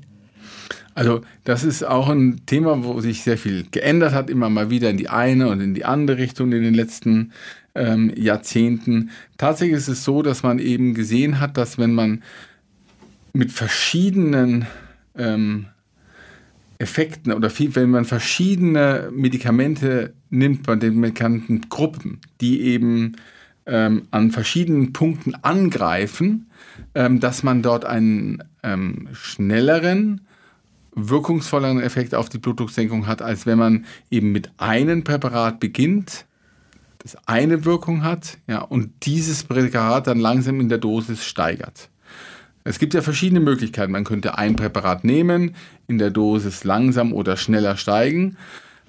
Also 0.95 1.23
das 1.45 1.64
ist 1.64 1.85
auch 1.85 2.09
ein 2.09 2.43
Thema, 2.47 2.85
wo 2.85 3.00
sich 3.00 3.23
sehr 3.23 3.38
viel 3.38 3.67
geändert 3.71 4.12
hat, 4.12 4.31
immer 4.31 4.49
mal 4.50 4.71
wieder 4.71 4.91
in 4.91 4.99
die 4.99 5.09
eine 5.09 5.49
und 5.49 5.61
in 5.61 5.75
die 5.75 5.85
andere 5.85 6.19
Richtung 6.19 6.52
in 6.52 6.62
den 6.62 6.75
letzten 6.75 7.33
ähm, 7.75 8.12
Jahrzehnten. 8.14 9.11
Tatsächlich 9.38 9.76
ist 9.76 9.88
es 9.88 10.05
so, 10.05 10.23
dass 10.23 10.43
man 10.43 10.59
eben 10.59 10.95
gesehen 10.95 11.41
hat, 11.41 11.57
dass 11.57 11.79
wenn 11.79 11.95
man 11.95 12.23
mit 13.33 13.50
verschiedenen 13.50 14.67
ähm, 15.17 15.67
Effekten 16.83 17.33
oder 17.33 17.49
viel, 17.49 17.75
wenn 17.77 17.91
man 17.91 18.05
verschiedene 18.05 19.09
Medikamente 19.12 20.15
nimmt 20.31 20.65
bei 20.65 20.75
den 20.75 21.01
bekannten 21.01 21.69
Gruppen, 21.69 22.21
die 22.41 22.61
eben 22.62 23.17
ähm, 23.67 24.09
an 24.11 24.33
verschiedenen 24.33 24.93
Punkten 24.93 25.37
angreifen, 25.37 26.51
ähm, 26.97 27.21
dass 27.21 27.45
man 27.45 27.62
dort 27.62 27.85
einen 27.85 28.43
ähm, 28.65 29.09
schnelleren, 29.12 30.23
wirkungsvolleren 30.95 31.81
Effekt 31.81 32.17
auf 32.17 32.29
die 32.29 32.39
Blutdrucksenkung 32.39 33.07
hat, 33.07 33.23
als 33.23 33.47
wenn 33.47 33.59
man 33.59 33.87
eben 34.11 34.33
mit 34.33 34.51
einem 34.59 35.05
Präparat 35.05 35.61
beginnt, 35.61 36.27
das 36.99 37.17
eine 37.29 37.65
Wirkung 37.65 38.03
hat, 38.03 38.39
ja, 38.49 38.61
und 38.61 39.07
dieses 39.07 39.45
Präparat 39.45 40.09
dann 40.09 40.19
langsam 40.19 40.61
in 40.61 40.69
der 40.69 40.79
Dosis 40.79 41.25
steigert. 41.25 41.89
Es 42.64 42.78
gibt 42.78 42.95
ja 42.95 43.02
verschiedene 43.02 43.40
Möglichkeiten. 43.40 43.92
Man 43.92 44.04
könnte 44.04 44.38
ein 44.38 44.57
Präparat 44.57 45.04
nehmen, 45.04 45.54
in 45.88 45.99
der 45.99 46.11
Dosis 46.11 46.64
langsam 46.64 47.12
oder 47.12 47.37
schneller 47.37 47.76
steigen 47.76 48.37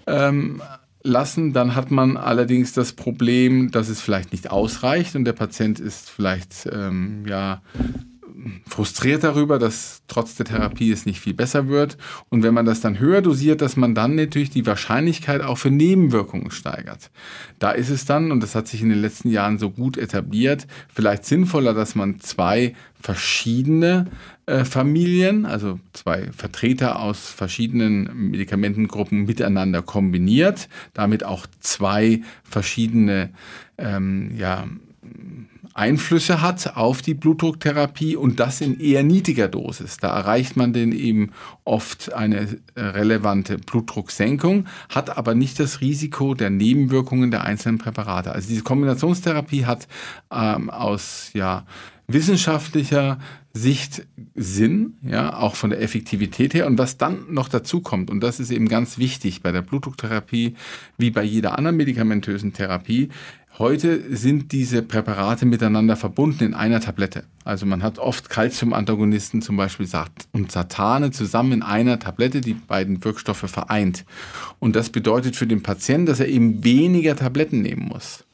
ähm, 0.07 0.61
lassen. 1.01 1.53
Dann 1.53 1.75
hat 1.75 1.91
man 1.91 2.17
allerdings 2.17 2.73
das 2.73 2.93
Problem, 2.93 3.71
dass 3.71 3.89
es 3.89 4.01
vielleicht 4.01 4.31
nicht 4.31 4.51
ausreicht 4.51 5.15
und 5.15 5.25
der 5.25 5.33
Patient 5.33 5.79
ist 5.79 6.09
vielleicht 6.09 6.69
ähm, 6.71 7.25
ja 7.27 7.61
frustriert 8.67 9.23
darüber, 9.23 9.59
dass 9.59 10.01
trotz 10.07 10.35
der 10.35 10.45
Therapie 10.45 10.91
es 10.91 11.05
nicht 11.05 11.19
viel 11.19 11.33
besser 11.33 11.67
wird. 11.67 11.97
Und 12.29 12.43
wenn 12.43 12.53
man 12.53 12.65
das 12.65 12.81
dann 12.81 12.99
höher 12.99 13.21
dosiert, 13.21 13.61
dass 13.61 13.77
man 13.77 13.95
dann 13.95 14.15
natürlich 14.15 14.49
die 14.49 14.65
Wahrscheinlichkeit 14.65 15.41
auch 15.41 15.57
für 15.57 15.71
Nebenwirkungen 15.71 16.51
steigert. 16.51 17.11
Da 17.59 17.71
ist 17.71 17.89
es 17.89 18.05
dann, 18.05 18.31
und 18.31 18.41
das 18.41 18.55
hat 18.55 18.67
sich 18.67 18.81
in 18.81 18.89
den 18.89 19.01
letzten 19.01 19.29
Jahren 19.29 19.59
so 19.59 19.69
gut 19.69 19.97
etabliert, 19.97 20.67
vielleicht 20.93 21.25
sinnvoller, 21.25 21.73
dass 21.73 21.95
man 21.95 22.19
zwei 22.19 22.75
verschiedene 22.99 24.05
äh, 24.45 24.65
Familien, 24.65 25.45
also 25.45 25.79
zwei 25.91 26.31
Vertreter 26.31 26.99
aus 26.99 27.29
verschiedenen 27.29 28.31
Medikamentengruppen 28.31 29.25
miteinander 29.25 29.81
kombiniert, 29.81 30.69
damit 30.93 31.23
auch 31.23 31.45
zwei 31.59 32.21
verschiedene 32.43 33.31
ähm, 33.77 34.31
ja, 34.37 34.67
Einflüsse 35.73 36.41
hat 36.41 36.75
auf 36.75 37.01
die 37.01 37.15
Blutdrucktherapie 37.15 38.15
und 38.15 38.39
das 38.39 38.61
in 38.61 38.79
eher 38.79 39.03
niedriger 39.03 39.47
Dosis. 39.47 39.97
Da 39.97 40.15
erreicht 40.15 40.55
man 40.55 40.71
denn 40.71 40.91
eben 40.91 41.31
oft 41.63 42.13
eine 42.13 42.59
relevante 42.77 43.57
Blutdrucksenkung, 43.57 44.67
hat 44.89 45.17
aber 45.17 45.33
nicht 45.33 45.59
das 45.59 45.81
Risiko 45.81 46.35
der 46.35 46.51
Nebenwirkungen 46.51 47.31
der 47.31 47.43
einzelnen 47.43 47.79
Präparate. 47.79 48.31
Also 48.31 48.49
diese 48.49 48.63
Kombinationstherapie 48.63 49.65
hat 49.65 49.87
ähm, 50.31 50.69
aus 50.69 51.31
ja, 51.33 51.65
wissenschaftlicher 52.07 53.17
Sicht 53.55 54.07
Sinn, 54.33 54.97
ja, 55.03 55.37
auch 55.37 55.55
von 55.55 55.69
der 55.69 55.81
Effektivität 55.81 56.55
her. 56.55 56.65
Und 56.65 56.79
was 56.79 56.97
dann 56.97 57.31
noch 57.31 57.49
dazu 57.49 57.81
kommt, 57.81 58.09
und 58.09 58.21
das 58.21 58.39
ist 58.39 58.49
eben 58.49 58.67
ganz 58.67 58.97
wichtig 58.97 59.43
bei 59.43 59.51
der 59.51 59.61
Blutdrucktherapie, 59.61 60.55
wie 60.97 61.11
bei 61.11 61.23
jeder 61.23 61.57
anderen 61.57 61.77
medikamentösen 61.77 62.53
Therapie, 62.53 63.09
Heute 63.59 64.15
sind 64.15 64.51
diese 64.51 64.81
Präparate 64.81 65.45
miteinander 65.45 65.95
verbunden 65.95 66.43
in 66.43 66.53
einer 66.55 66.79
Tablette. 66.79 67.25
Also 67.43 67.67
man 67.67 67.83
hat 67.83 67.99
oft 67.99 68.31
Calcium-Antagonisten, 68.31 69.43
zum 69.43 69.57
Beispiel 69.57 69.87
und 70.31 70.51
Satane, 70.51 71.11
zusammen 71.11 71.51
in 71.51 71.61
einer 71.61 71.99
Tablette, 71.99 72.41
die 72.41 72.55
beiden 72.55 73.03
Wirkstoffe 73.05 73.47
vereint. 73.47 74.05
Und 74.57 74.75
das 74.75 74.89
bedeutet 74.89 75.35
für 75.35 75.45
den 75.45 75.61
Patienten, 75.61 76.07
dass 76.07 76.19
er 76.19 76.29
eben 76.29 76.63
weniger 76.63 77.15
Tabletten 77.15 77.61
nehmen 77.61 77.87
muss. 77.89 78.25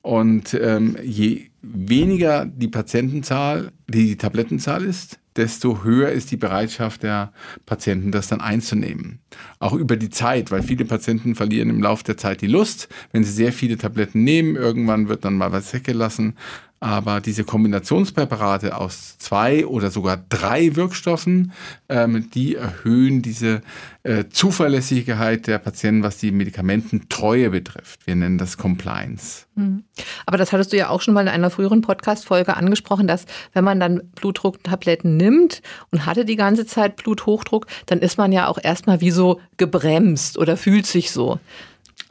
Und 0.00 0.54
ähm, 0.54 0.96
je 1.02 1.50
weniger 1.62 2.44
die 2.44 2.68
Patientenzahl, 2.68 3.72
die 3.88 4.16
Tablettenzahl 4.16 4.84
ist, 4.84 5.18
desto 5.36 5.84
höher 5.84 6.10
ist 6.10 6.30
die 6.30 6.36
Bereitschaft 6.36 7.02
der 7.02 7.32
Patienten, 7.66 8.12
das 8.12 8.28
dann 8.28 8.40
einzunehmen. 8.40 9.20
Auch 9.58 9.72
über 9.72 9.96
die 9.96 10.10
Zeit, 10.10 10.50
weil 10.50 10.62
viele 10.62 10.84
Patienten 10.84 11.34
verlieren 11.34 11.70
im 11.70 11.82
Laufe 11.82 12.04
der 12.04 12.16
Zeit 12.16 12.42
die 12.42 12.46
Lust. 12.46 12.88
Wenn 13.12 13.24
sie 13.24 13.32
sehr 13.32 13.52
viele 13.52 13.78
Tabletten 13.78 14.24
nehmen, 14.24 14.56
irgendwann 14.56 15.08
wird 15.08 15.24
dann 15.24 15.36
mal 15.36 15.52
was 15.52 15.72
weggelassen. 15.72 16.36
Aber 16.82 17.20
diese 17.20 17.44
Kombinationspräparate 17.44 18.76
aus 18.76 19.16
zwei 19.16 19.66
oder 19.66 19.92
sogar 19.92 20.16
drei 20.16 20.74
Wirkstoffen, 20.74 21.52
ähm, 21.88 22.28
die 22.34 22.56
erhöhen 22.56 23.22
diese 23.22 23.60
äh, 24.02 24.24
Zuverlässigkeit 24.28 25.46
der 25.46 25.58
Patienten, 25.58 26.02
was 26.02 26.18
die 26.18 26.32
Medikamententreue 26.32 27.50
betrifft. 27.50 28.04
Wir 28.08 28.16
nennen 28.16 28.36
das 28.36 28.58
Compliance. 28.58 29.46
Mhm. 29.54 29.84
Aber 30.26 30.38
das 30.38 30.52
hattest 30.52 30.72
du 30.72 30.76
ja 30.76 30.88
auch 30.88 31.02
schon 31.02 31.14
mal 31.14 31.20
in 31.20 31.28
einer 31.28 31.50
früheren 31.50 31.82
Podcast-Folge 31.82 32.56
angesprochen, 32.56 33.06
dass 33.06 33.26
wenn 33.52 33.62
man 33.62 33.78
dann 33.78 34.02
Blutdrucktabletten 34.16 35.16
nimmt 35.16 35.62
und 35.92 36.04
hatte 36.04 36.24
die 36.24 36.34
ganze 36.34 36.66
Zeit 36.66 36.96
Bluthochdruck, 36.96 37.68
dann 37.86 38.00
ist 38.00 38.18
man 38.18 38.32
ja 38.32 38.48
auch 38.48 38.58
erstmal 38.60 39.00
wie 39.00 39.12
so 39.12 39.40
gebremst 39.56 40.36
oder 40.36 40.56
fühlt 40.56 40.86
sich 40.86 41.12
so. 41.12 41.38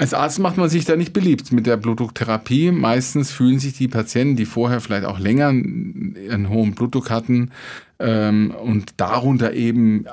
Als 0.02 0.16
Arzt 0.16 0.40
macht 0.40 0.58
man 0.58 0.68
sich 0.68 0.86
da 0.86 0.96
nicht 0.96 1.14
beliebt 1.14 1.52
mit 1.52 1.68
der 1.68 1.78
Blutdrucktherapie. 1.78 2.72
Meistens 2.72 3.32
fühlen 3.32 3.60
sich 3.60 3.74
die 3.74 3.88
Patienten, 3.88 4.36
die 4.36 4.46
vorher 4.46 4.82
vielleicht 4.82 5.06
auch 5.06 5.20
länger 5.20 5.50
einen 5.50 6.50
hohen 6.50 6.74
Blutdruck 6.74 7.12
hatten 7.12 7.52
ähm, 8.00 8.50
und 8.50 8.94
darunter 8.98 9.54
eben 9.54 10.06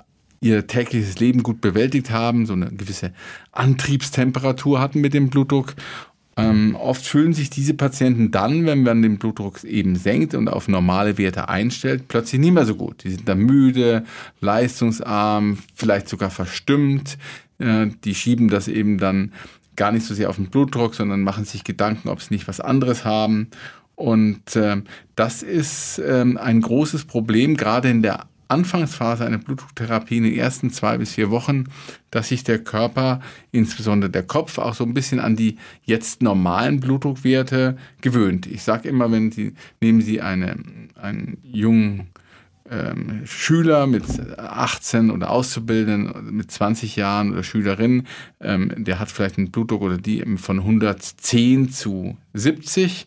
ihr 0.42 0.66
tägliches 0.66 1.20
Leben 1.20 1.42
gut 1.42 1.62
bewältigt 1.62 2.10
haben, 2.10 2.44
so 2.44 2.52
eine 2.52 2.70
gewisse 2.70 3.14
Antriebstemperatur 3.52 4.78
hatten 4.78 5.00
mit 5.00 5.14
dem 5.14 5.30
Blutdruck. 5.30 5.74
Ähm, 6.36 6.76
oft 6.76 7.06
fühlen 7.06 7.32
sich 7.32 7.48
diese 7.48 7.72
Patienten 7.72 8.30
dann, 8.30 8.66
wenn 8.66 8.82
man 8.82 9.00
den 9.00 9.16
Blutdruck 9.16 9.64
eben 9.64 9.96
senkt 9.96 10.34
und 10.34 10.48
auf 10.48 10.68
normale 10.68 11.16
Werte 11.16 11.48
einstellt, 11.48 12.08
plötzlich 12.08 12.42
nicht 12.42 12.52
mehr 12.52 12.66
so 12.66 12.74
gut. 12.74 13.04
Die 13.04 13.12
sind 13.12 13.26
dann 13.26 13.38
müde, 13.38 14.04
leistungsarm, 14.42 15.56
vielleicht 15.74 16.10
sogar 16.10 16.28
verstimmt. 16.28 17.16
Äh, 17.58 17.86
die 18.04 18.14
schieben 18.14 18.48
das 18.48 18.68
eben 18.68 18.98
dann 18.98 19.32
gar 19.78 19.92
nicht 19.92 20.04
so 20.04 20.12
sehr 20.12 20.28
auf 20.28 20.36
den 20.36 20.50
Blutdruck, 20.50 20.94
sondern 20.94 21.22
machen 21.22 21.46
sich 21.46 21.64
Gedanken, 21.64 22.10
ob 22.10 22.20
sie 22.20 22.34
nicht 22.34 22.46
was 22.46 22.60
anderes 22.60 23.06
haben. 23.06 23.48
Und 23.94 24.54
äh, 24.54 24.82
das 25.16 25.42
ist 25.42 25.98
äh, 25.98 26.24
ein 26.36 26.60
großes 26.60 27.06
Problem, 27.06 27.56
gerade 27.56 27.88
in 27.88 28.02
der 28.02 28.26
Anfangsphase 28.48 29.26
einer 29.26 29.38
Blutdrucktherapie 29.38 30.18
in 30.18 30.24
den 30.24 30.34
ersten 30.34 30.70
zwei 30.70 30.98
bis 30.98 31.12
vier 31.12 31.30
Wochen, 31.30 31.64
dass 32.10 32.28
sich 32.28 32.44
der 32.44 32.58
Körper, 32.58 33.20
insbesondere 33.52 34.10
der 34.10 34.22
Kopf, 34.22 34.58
auch 34.58 34.74
so 34.74 34.84
ein 34.84 34.94
bisschen 34.94 35.20
an 35.20 35.36
die 35.36 35.58
jetzt 35.84 36.22
normalen 36.22 36.80
Blutdruckwerte 36.80 37.76
gewöhnt. 38.00 38.46
Ich 38.46 38.62
sage 38.62 38.88
immer, 38.88 39.10
wenn 39.12 39.30
Sie, 39.30 39.54
nehmen 39.80 40.00
Sie 40.00 40.20
eine, 40.20 40.56
einen 40.94 41.38
jungen 41.42 42.08
ähm, 42.70 43.22
Schüler 43.24 43.86
mit 43.86 44.04
18 44.38 45.10
oder 45.10 45.30
Auszubildenden 45.30 46.34
mit 46.34 46.50
20 46.50 46.96
Jahren 46.96 47.32
oder 47.32 47.42
Schülerin, 47.42 48.06
ähm, 48.40 48.72
der 48.76 48.98
hat 48.98 49.10
vielleicht 49.10 49.38
einen 49.38 49.50
Blutdruck 49.50 49.82
oder 49.82 49.98
die 49.98 50.24
von 50.36 50.58
110 50.60 51.70
zu 51.70 52.16
70. 52.34 53.06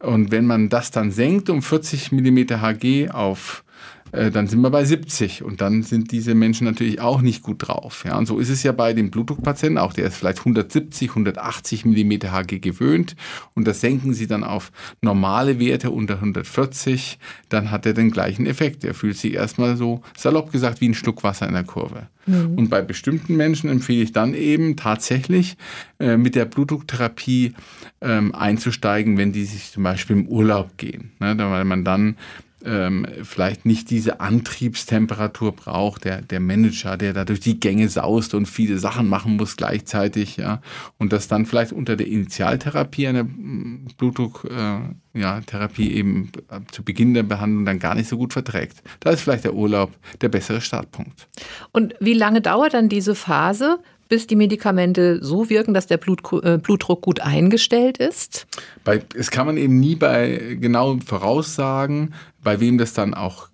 Und 0.00 0.30
wenn 0.30 0.46
man 0.46 0.68
das 0.68 0.90
dann 0.90 1.10
senkt 1.10 1.50
um 1.50 1.62
40 1.62 2.12
mm 2.12 2.38
Hg 2.60 3.10
auf 3.10 3.64
äh, 4.12 4.30
dann 4.30 4.46
sind 4.46 4.60
wir 4.60 4.70
bei 4.70 4.84
70 4.84 5.42
und 5.42 5.60
dann 5.60 5.82
sind 5.82 6.12
diese 6.12 6.34
Menschen 6.34 6.66
natürlich 6.66 7.00
auch 7.00 7.20
nicht 7.20 7.42
gut 7.42 7.68
drauf. 7.68 8.04
Ja, 8.06 8.18
und 8.18 8.26
so 8.26 8.38
ist 8.38 8.48
es 8.48 8.62
ja 8.62 8.72
bei 8.72 8.92
dem 8.92 9.10
Blutdruckpatienten 9.10 9.78
auch, 9.78 9.92
der 9.92 10.06
ist 10.06 10.16
vielleicht 10.16 10.38
170, 10.38 11.10
180 11.10 11.84
mm 11.84 12.12
Hg 12.24 12.60
gewöhnt 12.60 13.16
und 13.54 13.66
das 13.66 13.80
senken 13.80 14.14
sie 14.14 14.26
dann 14.26 14.44
auf 14.44 14.72
normale 15.00 15.58
Werte 15.58 15.90
unter 15.90 16.14
140, 16.14 17.18
dann 17.48 17.70
hat 17.70 17.86
er 17.86 17.94
den 17.94 18.10
gleichen 18.10 18.46
Effekt. 18.46 18.84
Er 18.84 18.94
fühlt 18.94 19.16
sich 19.16 19.34
erstmal 19.34 19.76
so 19.76 20.02
salopp 20.16 20.52
gesagt 20.52 20.80
wie 20.80 20.88
ein 20.88 20.94
Schluck 20.94 21.22
Wasser 21.22 21.46
in 21.46 21.54
der 21.54 21.64
Kurve. 21.64 22.08
Mhm. 22.26 22.54
Und 22.56 22.70
bei 22.70 22.82
bestimmten 22.82 23.36
Menschen 23.36 23.70
empfehle 23.70 24.02
ich 24.02 24.12
dann 24.12 24.34
eben 24.34 24.76
tatsächlich 24.76 25.56
äh, 25.98 26.16
mit 26.16 26.34
der 26.34 26.44
Blutdrucktherapie 26.44 27.54
ähm, 28.00 28.34
einzusteigen, 28.34 29.16
wenn 29.16 29.32
die 29.32 29.44
sich 29.44 29.72
zum 29.72 29.82
Beispiel 29.82 30.16
im 30.16 30.26
Urlaub 30.26 30.76
gehen, 30.76 31.12
ne, 31.18 31.36
weil 31.38 31.64
man 31.64 31.84
dann 31.84 32.16
ähm, 32.64 33.06
vielleicht 33.22 33.64
nicht 33.66 33.90
diese 33.90 34.20
Antriebstemperatur 34.20 35.52
braucht, 35.52 36.04
der, 36.04 36.22
der 36.22 36.40
Manager, 36.40 36.96
der 36.96 37.12
da 37.12 37.24
durch 37.24 37.40
die 37.40 37.58
Gänge 37.58 37.88
saust 37.88 38.34
und 38.34 38.46
viele 38.46 38.78
Sachen 38.78 39.08
machen 39.08 39.36
muss 39.36 39.56
gleichzeitig, 39.56 40.36
ja, 40.36 40.60
und 40.98 41.12
das 41.12 41.28
dann 41.28 41.46
vielleicht 41.46 41.72
unter 41.72 41.96
der 41.96 42.06
Initialtherapie 42.06 43.08
einer 43.08 43.24
mm, 43.24 43.88
Blutdrucktherapie 43.96 45.88
äh, 45.88 45.92
ja, 45.92 45.98
eben 45.98 46.32
äh, 46.48 46.60
zu 46.70 46.82
Beginn 46.82 47.14
der 47.14 47.22
Behandlung 47.22 47.64
dann 47.64 47.78
gar 47.78 47.94
nicht 47.94 48.08
so 48.08 48.16
gut 48.16 48.32
verträgt. 48.32 48.82
Da 49.00 49.10
ist 49.10 49.22
vielleicht 49.22 49.44
der 49.44 49.54
Urlaub 49.54 49.92
der 50.20 50.28
bessere 50.28 50.60
Startpunkt. 50.60 51.28
Und 51.72 51.94
wie 52.00 52.14
lange 52.14 52.40
dauert 52.40 52.74
dann 52.74 52.88
diese 52.88 53.14
Phase, 53.14 53.78
bis 54.10 54.26
die 54.26 54.36
Medikamente 54.36 55.24
so 55.24 55.48
wirken, 55.48 55.72
dass 55.72 55.86
der 55.86 55.96
Blut, 55.96 56.20
äh, 56.42 56.58
Blutdruck 56.58 57.00
gut 57.00 57.20
eingestellt 57.20 57.96
ist? 57.96 58.46
Bei, 58.84 59.02
es 59.14 59.30
kann 59.30 59.46
man 59.46 59.56
eben 59.56 59.80
nie 59.80 59.94
bei 59.94 60.58
genau 60.60 60.98
voraussagen, 61.04 62.12
bei 62.42 62.60
wem 62.60 62.76
das 62.76 62.92
dann 62.92 63.14
auch 63.14 63.48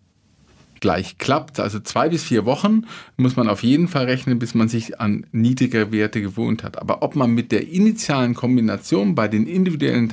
gleich 0.80 1.18
klappt. 1.18 1.60
Also 1.60 1.78
zwei 1.80 2.08
bis 2.08 2.22
vier 2.22 2.46
Wochen 2.46 2.86
muss 3.16 3.36
man 3.36 3.48
auf 3.48 3.62
jeden 3.62 3.86
Fall 3.86 4.06
rechnen, 4.06 4.38
bis 4.38 4.54
man 4.54 4.68
sich 4.68 4.98
an 4.98 5.26
niedrige 5.30 5.92
Werte 5.92 6.22
gewohnt 6.22 6.62
hat. 6.64 6.78
Aber 6.78 7.02
ob 7.02 7.16
man 7.16 7.32
mit 7.32 7.52
der 7.52 7.68
initialen 7.68 8.34
Kombination 8.34 9.14
bei 9.14 9.28
den 9.28 9.46
individuellen 9.46 10.10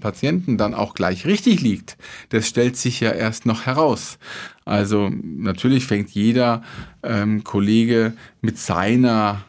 Patienten 0.00 0.58
dann 0.58 0.74
auch 0.74 0.94
gleich 0.94 1.24
richtig 1.24 1.60
liegt, 1.62 1.96
das 2.28 2.46
stellt 2.46 2.76
sich 2.76 3.00
ja 3.00 3.12
erst 3.12 3.46
noch 3.46 3.64
heraus. 3.64 4.18
Also 4.64 5.10
natürlich 5.22 5.86
fängt 5.86 6.10
jeder 6.10 6.62
ähm, 7.02 7.42
Kollege 7.42 8.12
mit 8.42 8.58
seiner 8.58 9.44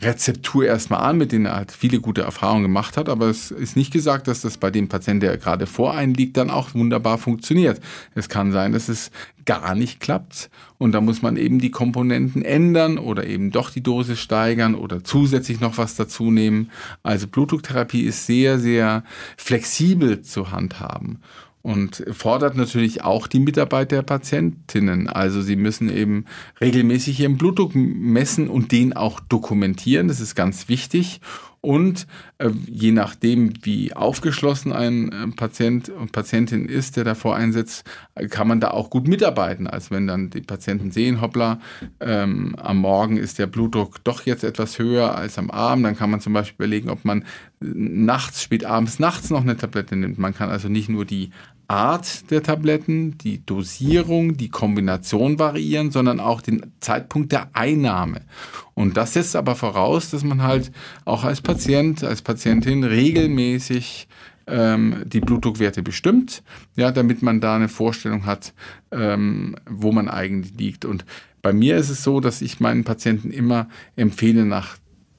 Rezeptur 0.00 0.66
erstmal 0.66 1.00
an, 1.00 1.18
mit 1.18 1.32
denen 1.32 1.46
er 1.46 1.56
halt 1.56 1.72
viele 1.72 2.00
gute 2.00 2.22
Erfahrungen 2.22 2.64
gemacht 2.64 2.96
hat, 2.96 3.08
aber 3.08 3.26
es 3.26 3.50
ist 3.50 3.76
nicht 3.76 3.92
gesagt, 3.92 4.28
dass 4.28 4.42
das 4.42 4.58
bei 4.58 4.70
dem 4.70 4.88
Patienten, 4.88 5.20
der 5.20 5.36
gerade 5.38 5.66
vor 5.66 5.94
einem 5.94 6.14
liegt, 6.14 6.36
dann 6.36 6.50
auch 6.50 6.74
wunderbar 6.74 7.18
funktioniert. 7.18 7.80
Es 8.14 8.28
kann 8.28 8.52
sein, 8.52 8.72
dass 8.72 8.88
es 8.88 9.10
gar 9.44 9.74
nicht 9.74 10.00
klappt 10.00 10.50
und 10.78 10.92
da 10.92 11.00
muss 11.00 11.22
man 11.22 11.36
eben 11.36 11.60
die 11.60 11.70
Komponenten 11.70 12.42
ändern 12.42 12.98
oder 12.98 13.26
eben 13.26 13.50
doch 13.50 13.70
die 13.70 13.82
Dosis 13.82 14.18
steigern 14.18 14.74
oder 14.74 15.04
zusätzlich 15.04 15.60
noch 15.60 15.78
was 15.78 15.94
dazu 15.94 16.30
nehmen. 16.30 16.70
Also 17.02 17.28
Blutdrucktherapie 17.28 18.02
ist 18.02 18.26
sehr, 18.26 18.58
sehr 18.58 19.04
flexibel 19.36 20.22
zu 20.22 20.50
handhaben 20.50 21.20
und 21.66 22.04
fordert 22.12 22.56
natürlich 22.56 23.02
auch 23.02 23.26
die 23.26 23.40
Mitarbeit 23.40 23.90
der 23.90 24.02
Patientinnen. 24.02 25.08
Also 25.08 25.42
sie 25.42 25.56
müssen 25.56 25.88
eben 25.88 26.26
regelmäßig 26.60 27.18
ihren 27.18 27.36
Blutdruck 27.36 27.74
messen 27.74 28.46
und 28.46 28.70
den 28.70 28.92
auch 28.92 29.18
dokumentieren. 29.18 30.06
Das 30.06 30.20
ist 30.20 30.36
ganz 30.36 30.68
wichtig. 30.68 31.20
Und 31.66 32.06
äh, 32.38 32.50
je 32.66 32.92
nachdem, 32.92 33.52
wie 33.62 33.92
aufgeschlossen 33.92 34.72
ein 34.72 35.10
äh, 35.10 35.26
Patient 35.34 35.88
und 35.88 36.12
Patientin 36.12 36.66
ist, 36.66 36.96
der 36.96 37.02
davor 37.02 37.34
einsetzt, 37.34 37.82
kann 38.30 38.46
man 38.46 38.60
da 38.60 38.70
auch 38.70 38.88
gut 38.88 39.08
mitarbeiten. 39.08 39.66
Also 39.66 39.90
wenn 39.90 40.06
dann 40.06 40.30
die 40.30 40.42
Patienten 40.42 40.92
sehen, 40.92 41.20
hoppla, 41.20 41.58
ähm, 41.98 42.54
am 42.56 42.76
Morgen 42.76 43.16
ist 43.16 43.40
der 43.40 43.48
Blutdruck 43.48 44.04
doch 44.04 44.24
jetzt 44.26 44.44
etwas 44.44 44.78
höher 44.78 45.16
als 45.16 45.38
am 45.38 45.50
Abend, 45.50 45.84
dann 45.84 45.96
kann 45.96 46.10
man 46.10 46.20
zum 46.20 46.34
Beispiel 46.34 46.54
überlegen, 46.54 46.88
ob 46.88 47.04
man 47.04 47.24
nachts, 47.58 48.42
spät 48.42 48.64
abends, 48.64 49.00
nachts 49.00 49.30
noch 49.30 49.42
eine 49.42 49.56
Tablette 49.56 49.96
nimmt. 49.96 50.18
Man 50.18 50.34
kann 50.34 50.50
also 50.50 50.68
nicht 50.68 50.88
nur 50.88 51.04
die 51.04 51.30
Art 51.68 52.30
der 52.30 52.42
Tabletten, 52.42 53.18
die 53.18 53.44
Dosierung, 53.44 54.36
die 54.36 54.48
Kombination 54.48 55.38
variieren, 55.38 55.90
sondern 55.90 56.20
auch 56.20 56.40
den 56.40 56.72
Zeitpunkt 56.80 57.32
der 57.32 57.50
Einnahme. 57.54 58.20
Und 58.74 58.96
das 58.96 59.14
setzt 59.14 59.36
aber 59.36 59.54
voraus, 59.54 60.10
dass 60.10 60.22
man 60.22 60.42
halt 60.42 60.70
auch 61.04 61.24
als 61.24 61.40
Patient, 61.40 62.04
als 62.04 62.22
Patientin 62.22 62.84
regelmäßig 62.84 64.08
ähm, 64.46 65.02
die 65.06 65.20
Blutdruckwerte 65.20 65.82
bestimmt, 65.82 66.42
ja, 66.76 66.92
damit 66.92 67.22
man 67.22 67.40
da 67.40 67.56
eine 67.56 67.68
Vorstellung 67.68 68.26
hat, 68.26 68.54
ähm, 68.92 69.56
wo 69.68 69.92
man 69.92 70.08
eigentlich 70.08 70.56
liegt. 70.56 70.84
Und 70.84 71.04
bei 71.42 71.52
mir 71.52 71.76
ist 71.76 71.90
es 71.90 72.04
so, 72.04 72.20
dass 72.20 72.42
ich 72.42 72.60
meinen 72.60 72.84
Patienten 72.84 73.30
immer 73.30 73.68
empfehle, 73.96 74.44
nach 74.44 74.76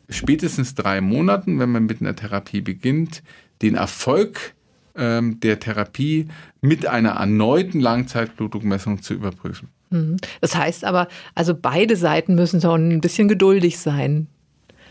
spätestens 0.10 0.76
drei 0.76 1.02
Monaten, 1.02 1.60
wenn 1.60 1.72
man 1.72 1.86
mit 1.86 2.02
einer 2.02 2.16
Therapie 2.16 2.62
beginnt, 2.62 3.24
den 3.62 3.76
Erfolg 3.76 4.54
ähm, 4.98 5.40
der 5.40 5.60
Therapie 5.60 6.28
mit 6.62 6.86
einer 6.86 7.12
erneuten 7.12 7.80
Langzeitblutdruckmessung 7.80 9.02
zu 9.02 9.14
überprüfen. 9.14 9.70
Mhm. 9.90 10.18
Das 10.42 10.56
heißt 10.56 10.84
aber, 10.84 11.08
also 11.36 11.56
beide 11.56 11.96
Seiten 11.96 12.36
müssen 12.36 12.60
so 12.60 12.72
ein 12.72 13.02
bisschen 13.02 13.28
geduldig 13.28 13.80
sein. 13.80 14.28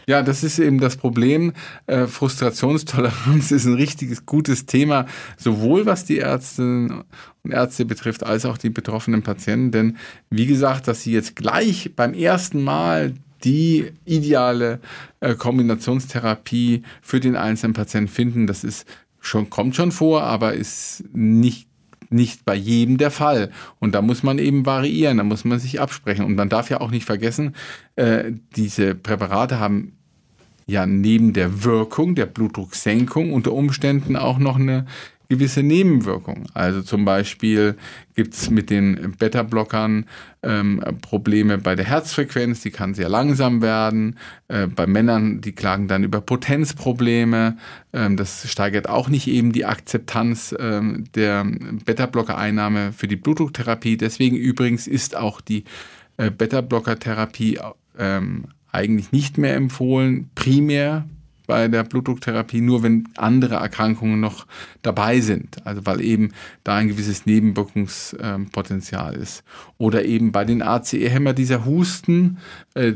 Ja, 0.09 0.23
das 0.23 0.45
ist 0.45 0.61
eben 0.61 0.79
das 0.79 0.97
Problem. 0.97 1.53
Äh, 1.87 2.07
Frustrationstoleranz 2.07 3.51
ist 3.51 3.65
ein 3.65 3.75
richtiges, 3.75 4.25
gutes 4.25 4.65
Thema, 4.65 5.07
sowohl 5.37 5.85
was 5.85 6.05
die 6.05 6.19
Ärztinnen 6.19 7.03
und 7.43 7.51
Ärzte 7.51 7.85
betrifft, 7.85 8.23
als 8.23 8.45
auch 8.45 8.57
die 8.57 8.71
betroffenen 8.71 9.23
Patienten. 9.23 9.73
Denn 9.73 9.97
wie 10.31 10.47
gesagt, 10.47 10.87
dass 10.87 11.03
sie 11.03 11.13
jetzt 11.13 11.35
gleich 11.35 11.93
beim 11.97 12.15
ersten 12.15 12.63
Mal 12.63 13.15
die 13.43 13.93
ideale 14.05 14.81
äh, 15.21 15.35
Kombinationstherapie 15.35 16.83
für 17.03 17.21
den 17.21 17.37
einzelnen 17.37 17.75
Patienten 17.75 18.09
finden, 18.09 18.47
das 18.47 18.65
ist 18.65 18.87
schon, 19.27 19.51
kommt 19.51 19.77
schon 19.77 19.93
vor, 19.93 20.23
aber 20.23 20.55
ist 20.55 21.05
nicht 21.13 21.69
nicht 22.09 22.45
bei 22.45 22.55
jedem 22.55 22.99
der 22.99 23.11
Fall. 23.11 23.51
Und 23.81 23.95
da 23.97 24.01
muss 24.01 24.23
man 24.23 24.39
eben 24.39 24.65
variieren, 24.65 25.17
da 25.17 25.25
muss 25.25 25.45
man 25.45 25.59
sich 25.59 25.81
absprechen. 25.81 26.25
Und 26.25 26.37
man 26.37 26.49
darf 26.49 26.71
ja 26.71 26.81
auch 26.81 26.93
nicht 26.93 27.05
vergessen, 27.05 27.55
äh, 27.97 28.33
diese 28.55 28.95
Präparate 28.95 29.59
haben 29.59 29.97
ja 30.67 30.87
neben 30.87 31.33
der 31.33 31.65
Wirkung, 31.65 32.15
der 32.15 32.27
Blutdrucksenkung 32.27 33.33
unter 33.33 33.53
Umständen 33.53 34.17
auch 34.17 34.39
noch 34.39 34.57
eine 34.57 34.87
gewisse 35.29 35.63
Nebenwirkungen. 35.63 36.47
Also 36.55 36.83
zum 36.83 37.05
Beispiel 37.05 37.77
gibt 38.15 38.35
es 38.35 38.51
mit 38.51 38.71
den 38.71 39.15
Beta-Blockern 39.19 40.07
ähm, 40.43 40.83
Probleme 41.03 41.59
bei 41.59 41.75
der 41.75 41.85
Herzfrequenz, 41.85 42.61
die 42.61 42.71
kann 42.71 42.95
sehr 42.95 43.09
langsam 43.09 43.63
werden. 43.63 44.19
Äh, 44.49 44.67
bei 44.69 44.87
Männern, 44.87 45.41
die 45.41 45.53
klagen 45.53 45.89
dann 45.89 46.05
über 46.05 46.21
Potenzprobleme. 46.21 47.57
Ähm, 47.93 48.17
das 48.17 48.51
steigert 48.51 48.89
auch 48.89 49.09
nicht 49.09 49.27
eben 49.27 49.53
die 49.53 49.65
Akzeptanz 49.65 50.55
ähm, 50.59 51.05
der 51.15 51.45
Beta-Blocker-Einnahme 51.85 52.93
für 52.93 53.09
die 53.09 53.17
Blutdrucktherapie. 53.17 53.97
Deswegen 53.97 54.37
übrigens 54.37 54.87
ist 54.87 55.17
auch 55.17 55.41
die 55.41 55.65
äh, 56.17 56.31
Beta-Blocker-Therapie 56.31 57.59
ähm, 57.99 58.45
eigentlich 58.71 59.13
nicht 59.13 59.39
mehr 59.39 59.57
empfohlen, 59.57 60.31
primär 60.35 61.07
bei 61.47 61.69
der 61.69 61.85
Blutdrucktherapie 61.85 62.61
nur, 62.61 62.83
wenn 62.83 63.09
andere 63.17 63.57
Erkrankungen 63.57 64.21
noch 64.21 64.47
dabei 64.83 65.21
sind. 65.21 65.65
Also 65.65 65.87
weil 65.87 66.01
eben 66.01 66.33
da 66.65 66.77
ein 66.77 66.89
gewisses 66.89 67.27
Nebenwirkungspotenzial 67.27 69.15
ist. 69.15 69.45
Oder 69.79 70.05
eben 70.05 70.33
bei 70.33 70.45
den 70.45 70.63
ACE-Hämmer 70.63 71.33
dieser 71.33 71.65
Husten. 71.65 72.39
Äh, 72.75 72.93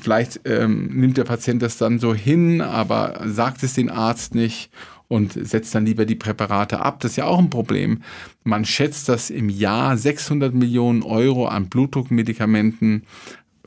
vielleicht 0.00 0.40
ähm, 0.44 0.88
nimmt 0.98 1.16
der 1.16 1.24
Patient 1.24 1.62
das 1.62 1.78
dann 1.78 1.98
so 1.98 2.14
hin, 2.14 2.60
aber 2.60 3.22
sagt 3.26 3.62
es 3.62 3.74
den 3.74 3.90
Arzt 3.90 4.34
nicht 4.34 4.70
und 5.08 5.32
setzt 5.32 5.74
dann 5.74 5.86
lieber 5.86 6.04
die 6.04 6.14
Präparate 6.14 6.80
ab. 6.80 7.00
Das 7.00 7.12
ist 7.12 7.16
ja 7.16 7.24
auch 7.24 7.38
ein 7.38 7.50
Problem. 7.50 8.02
Man 8.44 8.64
schätzt, 8.64 9.08
dass 9.08 9.30
im 9.30 9.48
Jahr 9.48 9.96
600 9.96 10.54
Millionen 10.54 11.02
Euro 11.02 11.46
an 11.46 11.68
Blutdruckmedikamenten 11.68 13.04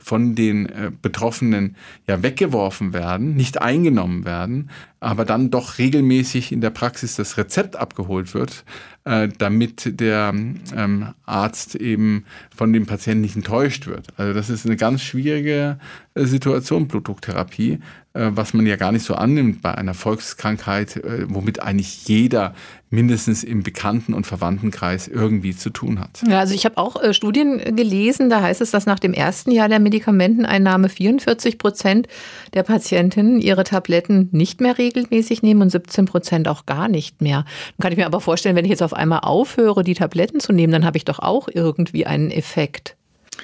von 0.02 0.34
den 0.34 0.66
äh, 0.66 0.90
Betroffenen 1.00 1.76
ja 2.06 2.22
weggeworfen 2.22 2.92
werden, 2.92 3.34
nicht 3.34 3.62
eingenommen 3.62 4.24
werden, 4.24 4.70
aber 5.00 5.24
dann 5.24 5.50
doch 5.50 5.78
regelmäßig 5.78 6.52
in 6.52 6.60
der 6.60 6.70
Praxis 6.70 7.16
das 7.16 7.36
Rezept 7.36 7.76
abgeholt 7.76 8.34
wird, 8.34 8.64
äh, 9.04 9.28
damit 9.38 10.00
der 10.00 10.34
ähm, 10.34 11.14
Arzt 11.24 11.74
eben 11.76 12.24
von 12.54 12.72
dem 12.72 12.86
Patienten 12.86 13.22
nicht 13.22 13.36
enttäuscht 13.36 13.86
wird. 13.86 14.08
Also 14.16 14.32
das 14.32 14.50
ist 14.50 14.66
eine 14.66 14.76
ganz 14.76 15.02
schwierige 15.02 15.78
äh, 16.14 16.24
Situation, 16.24 16.88
Blutdrucktherapie, 16.88 17.78
äh, 18.14 18.30
was 18.30 18.54
man 18.54 18.66
ja 18.66 18.76
gar 18.76 18.92
nicht 18.92 19.04
so 19.04 19.14
annimmt 19.14 19.62
bei 19.62 19.74
einer 19.74 19.94
Volkskrankheit, 19.94 20.96
äh, 20.96 21.26
womit 21.28 21.60
eigentlich 21.62 22.06
jeder 22.06 22.54
mindestens 22.92 23.42
im 23.42 23.62
Bekannten- 23.62 24.12
und 24.12 24.26
Verwandtenkreis 24.26 25.08
irgendwie 25.08 25.56
zu 25.56 25.70
tun 25.70 25.98
hat. 25.98 26.22
Ja, 26.28 26.40
also 26.40 26.54
ich 26.54 26.66
habe 26.66 26.76
auch 26.76 27.02
äh, 27.02 27.14
Studien 27.14 27.58
gelesen, 27.74 28.28
da 28.28 28.42
heißt 28.42 28.60
es, 28.60 28.70
dass 28.70 28.84
nach 28.84 28.98
dem 28.98 29.14
ersten 29.14 29.50
Jahr 29.50 29.68
der 29.68 29.80
Medikamenteneinnahme 29.80 30.90
44 30.90 31.56
Prozent 31.56 32.06
der 32.52 32.62
Patientinnen 32.62 33.40
ihre 33.40 33.64
Tabletten 33.64 34.28
nicht 34.30 34.60
mehr 34.60 34.76
regelmäßig 34.76 35.42
nehmen 35.42 35.62
und 35.62 35.70
17 35.70 36.04
Prozent 36.04 36.48
auch 36.48 36.66
gar 36.66 36.88
nicht 36.88 37.22
mehr. 37.22 37.46
Dann 37.76 37.82
kann 37.82 37.92
ich 37.92 37.98
mir 37.98 38.06
aber 38.06 38.20
vorstellen, 38.20 38.56
wenn 38.56 38.66
ich 38.66 38.70
jetzt 38.70 38.82
auf 38.82 38.92
einmal 38.92 39.20
aufhöre, 39.20 39.82
die 39.82 39.94
Tabletten 39.94 40.38
zu 40.38 40.52
nehmen, 40.52 40.72
dann 40.72 40.84
habe 40.84 40.98
ich 40.98 41.06
doch 41.06 41.18
auch 41.18 41.48
irgendwie 41.52 42.04
einen 42.04 42.30
Effekt. 42.30 42.96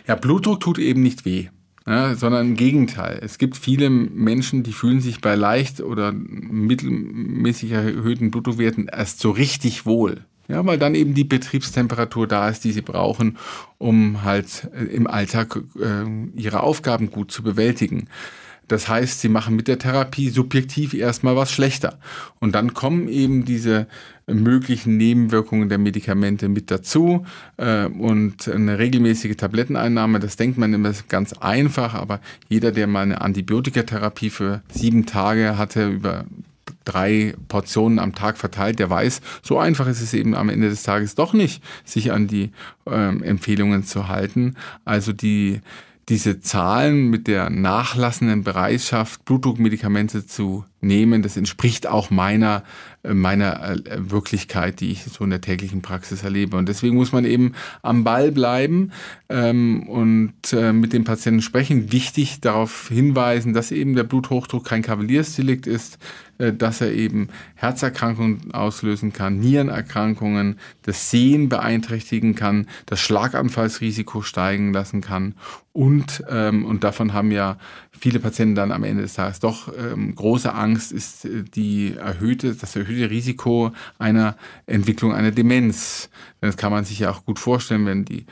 Ja, 0.06 0.14
Blutdruck 0.14 0.60
tut 0.60 0.78
eben 0.78 1.02
nicht 1.02 1.24
weh. 1.24 1.48
Ja, 1.88 2.14
sondern 2.14 2.48
im 2.48 2.54
Gegenteil. 2.54 3.18
Es 3.22 3.38
gibt 3.38 3.56
viele 3.56 3.88
Menschen, 3.88 4.62
die 4.62 4.74
fühlen 4.74 5.00
sich 5.00 5.22
bei 5.22 5.34
leicht 5.34 5.80
oder 5.80 6.12
mittelmäßig 6.12 7.70
erhöhten 7.70 8.30
Blutdruckwerten 8.30 8.88
erst 8.88 9.20
so 9.20 9.30
richtig 9.30 9.86
wohl. 9.86 10.26
Ja, 10.48 10.66
weil 10.66 10.78
dann 10.78 10.94
eben 10.94 11.14
die 11.14 11.24
Betriebstemperatur 11.24 12.26
da 12.26 12.50
ist, 12.50 12.64
die 12.64 12.72
sie 12.72 12.82
brauchen, 12.82 13.38
um 13.78 14.22
halt 14.22 14.68
äh, 14.74 14.84
im 14.84 15.06
Alltag 15.06 15.60
äh, 15.80 16.04
ihre 16.38 16.62
Aufgaben 16.62 17.10
gut 17.10 17.32
zu 17.32 17.42
bewältigen. 17.42 18.08
Das 18.66 18.86
heißt, 18.86 19.22
sie 19.22 19.30
machen 19.30 19.56
mit 19.56 19.66
der 19.66 19.78
Therapie 19.78 20.28
subjektiv 20.28 20.92
erstmal 20.92 21.36
was 21.36 21.50
schlechter. 21.50 21.98
Und 22.38 22.54
dann 22.54 22.74
kommen 22.74 23.08
eben 23.08 23.46
diese 23.46 23.86
möglichen 24.28 24.96
Nebenwirkungen 24.96 25.68
der 25.68 25.78
Medikamente 25.78 26.48
mit 26.48 26.70
dazu. 26.70 27.26
Äh, 27.56 27.86
und 27.86 28.48
eine 28.48 28.78
regelmäßige 28.78 29.36
Tabletteneinnahme, 29.36 30.20
das 30.20 30.36
denkt 30.36 30.58
man 30.58 30.72
immer 30.72 30.92
ganz 31.08 31.32
einfach, 31.34 31.94
aber 31.94 32.20
jeder, 32.48 32.72
der 32.72 32.86
mal 32.86 33.02
eine 33.02 33.20
Antibiotikatherapie 33.20 34.30
für 34.30 34.62
sieben 34.70 35.06
Tage 35.06 35.58
hatte, 35.58 35.88
über 35.88 36.24
drei 36.84 37.34
Portionen 37.48 37.98
am 37.98 38.14
Tag 38.14 38.38
verteilt, 38.38 38.78
der 38.78 38.90
weiß, 38.90 39.20
so 39.42 39.58
einfach 39.58 39.86
ist 39.86 40.00
es 40.00 40.14
eben 40.14 40.34
am 40.34 40.48
Ende 40.48 40.68
des 40.68 40.82
Tages 40.82 41.14
doch 41.14 41.32
nicht, 41.32 41.62
sich 41.84 42.12
an 42.12 42.26
die 42.26 42.52
ähm, 42.86 43.22
Empfehlungen 43.22 43.84
zu 43.84 44.08
halten. 44.08 44.54
Also 44.84 45.12
die 45.12 45.60
diese 46.08 46.40
Zahlen 46.40 47.10
mit 47.10 47.26
der 47.26 47.50
nachlassenden 47.50 48.42
Bereitschaft, 48.42 49.24
Blutdruckmedikamente 49.26 50.26
zu 50.26 50.64
nehmen, 50.80 51.22
das 51.22 51.36
entspricht 51.36 51.86
auch 51.86 52.08
meiner, 52.08 52.64
meiner 53.14 53.70
äh, 53.70 54.10
Wirklichkeit, 54.10 54.80
die 54.80 54.90
ich 54.90 55.04
so 55.04 55.24
in 55.24 55.30
der 55.30 55.40
täglichen 55.40 55.82
Praxis 55.82 56.22
erlebe. 56.22 56.56
Und 56.56 56.68
deswegen 56.68 56.96
muss 56.96 57.12
man 57.12 57.24
eben 57.24 57.54
am 57.82 58.04
Ball 58.04 58.32
bleiben 58.32 58.92
ähm, 59.28 59.88
und 59.88 60.34
äh, 60.52 60.72
mit 60.72 60.92
dem 60.92 61.04
Patienten 61.04 61.42
sprechen. 61.42 61.92
Wichtig 61.92 62.40
darauf 62.40 62.88
hinweisen, 62.88 63.54
dass 63.54 63.70
eben 63.70 63.94
der 63.94 64.04
Bluthochdruck 64.04 64.64
kein 64.64 64.82
Kavaliersdelikt 64.82 65.66
ist, 65.66 65.98
äh, 66.38 66.52
dass 66.52 66.80
er 66.80 66.92
eben 66.92 67.28
Herzerkrankungen 67.54 68.52
auslösen 68.52 69.12
kann, 69.12 69.40
Nierenerkrankungen, 69.40 70.58
das 70.82 71.10
Sehen 71.10 71.48
beeinträchtigen 71.48 72.34
kann, 72.34 72.66
das 72.86 73.00
Schlaganfallsrisiko 73.00 74.22
steigen 74.22 74.72
lassen 74.72 75.00
kann 75.00 75.34
und, 75.78 76.24
ähm, 76.28 76.64
und 76.64 76.82
davon 76.82 77.12
haben 77.12 77.30
ja 77.30 77.56
viele 77.98 78.20
Patienten 78.20 78.54
dann 78.54 78.72
am 78.72 78.84
Ende 78.84 79.02
des 79.02 79.14
Tages 79.14 79.40
doch 79.40 79.72
ähm, 79.76 80.14
große 80.14 80.52
Angst, 80.52 80.92
ist 80.92 81.24
äh, 81.24 81.42
die 81.42 81.94
erhöhte, 81.94 82.54
das 82.54 82.76
erhöhte 82.76 83.10
Risiko 83.10 83.72
einer 83.98 84.36
Entwicklung 84.66 85.12
einer 85.12 85.30
Demenz. 85.30 86.10
Das 86.40 86.56
kann 86.56 86.72
man 86.72 86.84
sich 86.84 87.00
ja 87.00 87.10
auch 87.10 87.24
gut 87.24 87.38
vorstellen, 87.38 87.86
wenn 87.86 88.04
die 88.04 88.26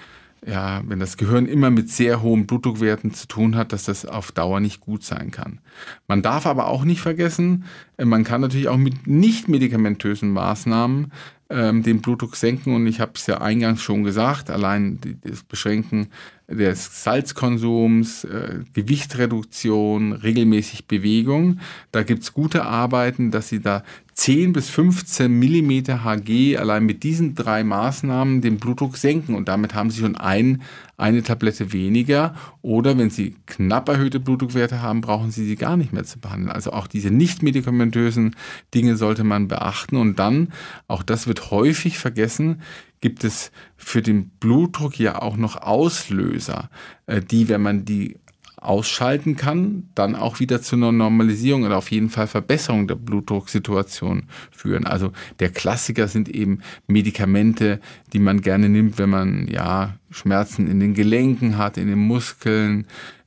ja, 0.46 0.82
wenn 0.86 1.00
das 1.00 1.16
Gehirn 1.16 1.46
immer 1.46 1.70
mit 1.70 1.90
sehr 1.90 2.22
hohen 2.22 2.46
Blutdruckwerten 2.46 3.12
zu 3.12 3.26
tun 3.26 3.56
hat, 3.56 3.72
dass 3.72 3.84
das 3.84 4.06
auf 4.06 4.30
Dauer 4.30 4.60
nicht 4.60 4.80
gut 4.80 5.02
sein 5.02 5.32
kann. 5.32 5.58
Man 6.06 6.22
darf 6.22 6.46
aber 6.46 6.68
auch 6.68 6.84
nicht 6.84 7.00
vergessen, 7.00 7.64
man 8.02 8.24
kann 8.24 8.40
natürlich 8.40 8.68
auch 8.68 8.76
mit 8.76 9.06
nicht 9.06 9.48
medikamentösen 9.48 10.30
Maßnahmen 10.30 11.12
ähm, 11.48 11.82
den 11.82 12.00
Blutdruck 12.00 12.36
senken. 12.36 12.74
Und 12.74 12.86
ich 12.86 13.00
habe 13.00 13.12
es 13.14 13.26
ja 13.26 13.40
eingangs 13.40 13.82
schon 13.82 14.04
gesagt, 14.04 14.50
allein 14.50 14.98
das 15.22 15.42
Beschränken 15.42 16.08
des 16.48 17.02
Salzkonsums, 17.02 18.24
äh, 18.24 18.60
Gewichtreduktion, 18.72 20.12
regelmäßig 20.12 20.86
Bewegung. 20.86 21.60
Da 21.92 22.02
gibt 22.02 22.22
es 22.22 22.32
gute 22.32 22.64
Arbeiten, 22.64 23.30
dass 23.30 23.48
sie 23.48 23.60
da 23.60 23.82
10 24.14 24.52
bis 24.52 24.70
15 24.70 25.30
Millimeter 25.30 26.04
Hg 26.04 26.56
allein 26.56 26.86
mit 26.86 27.02
diesen 27.02 27.34
drei 27.34 27.64
Maßnahmen 27.64 28.40
den 28.40 28.58
Blutdruck 28.58 28.96
senken. 28.96 29.34
Und 29.34 29.48
damit 29.48 29.74
haben 29.74 29.90
sie 29.90 30.00
schon 30.00 30.16
ein, 30.16 30.62
eine 30.96 31.22
Tablette 31.22 31.72
weniger. 31.72 32.34
Oder 32.62 32.96
wenn 32.96 33.10
sie 33.10 33.36
knapp 33.46 33.88
erhöhte 33.88 34.20
Blutdruckwerte 34.20 34.80
haben, 34.82 35.00
brauchen 35.00 35.30
sie 35.30 35.44
sie 35.44 35.56
gar 35.56 35.76
nicht 35.76 35.92
mehr 35.92 36.04
zu 36.04 36.18
behandeln. 36.18 36.50
Also 36.50 36.72
auch 36.72 36.86
diese 36.86 37.10
nicht 37.10 37.42
medikamentösen 37.42 37.85
Dinge 37.92 38.96
sollte 38.96 39.24
man 39.24 39.48
beachten. 39.48 39.96
Und 39.96 40.18
dann, 40.18 40.52
auch 40.88 41.02
das 41.02 41.26
wird 41.26 41.50
häufig 41.50 41.98
vergessen, 41.98 42.62
gibt 43.00 43.24
es 43.24 43.52
für 43.76 44.02
den 44.02 44.30
Blutdruck 44.40 44.98
ja 44.98 45.20
auch 45.20 45.36
noch 45.36 45.56
Auslöser, 45.56 46.70
äh, 47.06 47.20
die, 47.20 47.48
wenn 47.48 47.62
man 47.62 47.84
die 47.84 48.16
ausschalten 48.56 49.36
kann, 49.36 49.88
dann 49.94 50.16
auch 50.16 50.40
wieder 50.40 50.60
zu 50.60 50.76
einer 50.76 50.90
Normalisierung 50.90 51.64
oder 51.64 51.76
auf 51.76 51.90
jeden 51.90 52.10
Fall 52.10 52.26
Verbesserung 52.26 52.88
der 52.88 52.96
Blutdrucksituation 52.96 54.24
führen. 54.50 54.86
Also 54.86 55.12
der 55.38 55.50
Klassiker 55.50 56.08
sind 56.08 56.28
eben 56.28 56.60
Medikamente, 56.86 57.80
die 58.12 58.18
man 58.18 58.40
gerne 58.40 58.68
nimmt, 58.68 58.98
wenn 58.98 59.10
man 59.10 59.46
ja 59.46 59.96
Schmerzen 60.10 60.66
in 60.66 60.80
den 60.80 60.94
Gelenken 60.94 61.58
hat, 61.58 61.76
in 61.76 61.86
den 61.86 61.98
Muskeln, 61.98 62.86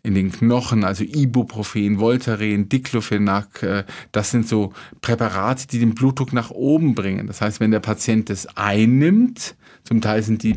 in 0.09 0.15
den 0.15 0.31
Knochen, 0.31 0.83
also 0.83 1.03
Ibuprofen, 1.03 1.99
Voltaren, 1.99 2.67
Diclofenac, 2.67 3.61
äh, 3.61 3.83
das 4.11 4.31
sind 4.31 4.47
so 4.47 4.73
Präparate, 5.01 5.67
die 5.67 5.79
den 5.79 5.93
Blutdruck 5.93 6.33
nach 6.33 6.49
oben 6.49 6.95
bringen. 6.95 7.27
Das 7.27 7.41
heißt, 7.41 7.59
wenn 7.59 7.69
der 7.69 7.79
Patient 7.79 8.29
das 8.29 8.57
einnimmt, 8.57 9.55
zum 9.83 10.01
Teil 10.01 10.23
sind 10.23 10.41
die, 10.41 10.55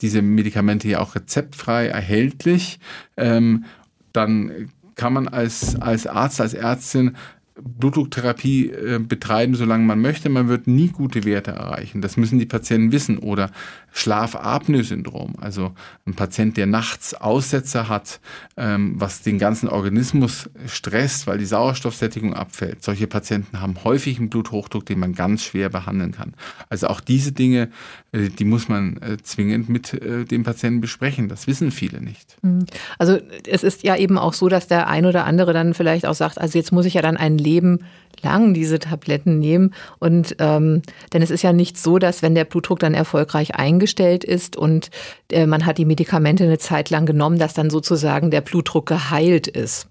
diese 0.00 0.22
Medikamente 0.22 0.88
ja 0.88 1.00
auch 1.00 1.14
rezeptfrei 1.14 1.88
erhältlich. 1.88 2.80
Ähm, 3.18 3.64
dann 4.12 4.70
kann 4.94 5.12
man 5.12 5.28
als, 5.28 5.76
als 5.76 6.06
Arzt, 6.06 6.40
als 6.40 6.54
Ärztin 6.54 7.16
Blutdrucktherapie 7.58 8.70
äh, 8.70 8.98
betreiben, 8.98 9.54
solange 9.54 9.84
man 9.84 10.00
möchte. 10.00 10.28
Man 10.28 10.48
wird 10.48 10.66
nie 10.66 10.88
gute 10.88 11.24
Werte 11.24 11.52
erreichen. 11.52 12.02
Das 12.02 12.16
müssen 12.16 12.38
die 12.38 12.46
Patienten 12.46 12.92
wissen. 12.92 13.18
Oder 13.18 13.50
Schlafapnoe-Syndrom, 13.96 15.36
also 15.40 15.72
ein 16.06 16.12
Patient, 16.12 16.58
der 16.58 16.66
nachts 16.66 17.14
Aussetzer 17.14 17.88
hat, 17.88 18.20
ähm, 18.58 18.92
was 18.98 19.22
den 19.22 19.38
ganzen 19.38 19.70
Organismus 19.70 20.50
stresst, 20.66 21.26
weil 21.26 21.38
die 21.38 21.46
Sauerstoffsättigung 21.46 22.34
abfällt. 22.34 22.84
Solche 22.84 23.06
Patienten 23.06 23.58
haben 23.62 23.84
häufig 23.84 24.18
einen 24.18 24.28
Bluthochdruck, 24.28 24.84
den 24.84 24.98
man 24.98 25.14
ganz 25.14 25.44
schwer 25.44 25.70
behandeln 25.70 26.12
kann. 26.12 26.34
Also 26.68 26.88
auch 26.88 27.00
diese 27.00 27.32
Dinge, 27.32 27.70
äh, 28.12 28.28
die 28.28 28.44
muss 28.44 28.68
man 28.68 28.98
äh, 28.98 29.16
zwingend 29.22 29.70
mit 29.70 29.94
äh, 29.94 30.26
dem 30.26 30.44
Patienten 30.44 30.82
besprechen. 30.82 31.30
Das 31.30 31.46
wissen 31.46 31.70
viele 31.70 32.02
nicht. 32.02 32.36
Mhm. 32.42 32.66
Also 32.98 33.18
es 33.48 33.62
ist 33.62 33.82
ja 33.82 33.96
eben 33.96 34.18
auch 34.18 34.34
so, 34.34 34.50
dass 34.50 34.66
der 34.66 34.88
ein 34.88 35.06
oder 35.06 35.24
andere 35.24 35.54
dann 35.54 35.72
vielleicht 35.72 36.04
auch 36.04 36.14
sagt, 36.14 36.38
also 36.38 36.58
jetzt 36.58 36.70
muss 36.70 36.84
ich 36.84 36.94
ja 36.94 37.02
dann 37.02 37.16
ein 37.16 37.38
Leben 37.38 37.78
lang 38.22 38.52
diese 38.52 38.78
Tabletten 38.78 39.38
nehmen. 39.38 39.74
Und 39.98 40.36
ähm, 40.38 40.82
denn 41.12 41.22
es 41.22 41.30
ist 41.30 41.42
ja 41.42 41.52
nicht 41.52 41.78
so, 41.78 41.98
dass 41.98 42.22
wenn 42.22 42.34
der 42.34 42.44
Blutdruck 42.44 42.78
dann 42.78 42.94
erfolgreich 42.94 43.54
eingestellt 43.54 43.85
ist 44.24 44.56
und 44.56 44.90
äh, 45.30 45.46
man 45.46 45.66
hat 45.66 45.78
die 45.78 45.84
Medikamente 45.84 46.44
eine 46.44 46.58
Zeit 46.58 46.90
lang 46.90 47.06
genommen, 47.06 47.38
dass 47.38 47.54
dann 47.54 47.70
sozusagen 47.70 48.30
der 48.30 48.40
Blutdruck 48.40 48.86
geheilt 48.86 49.46
ist. 49.46 49.88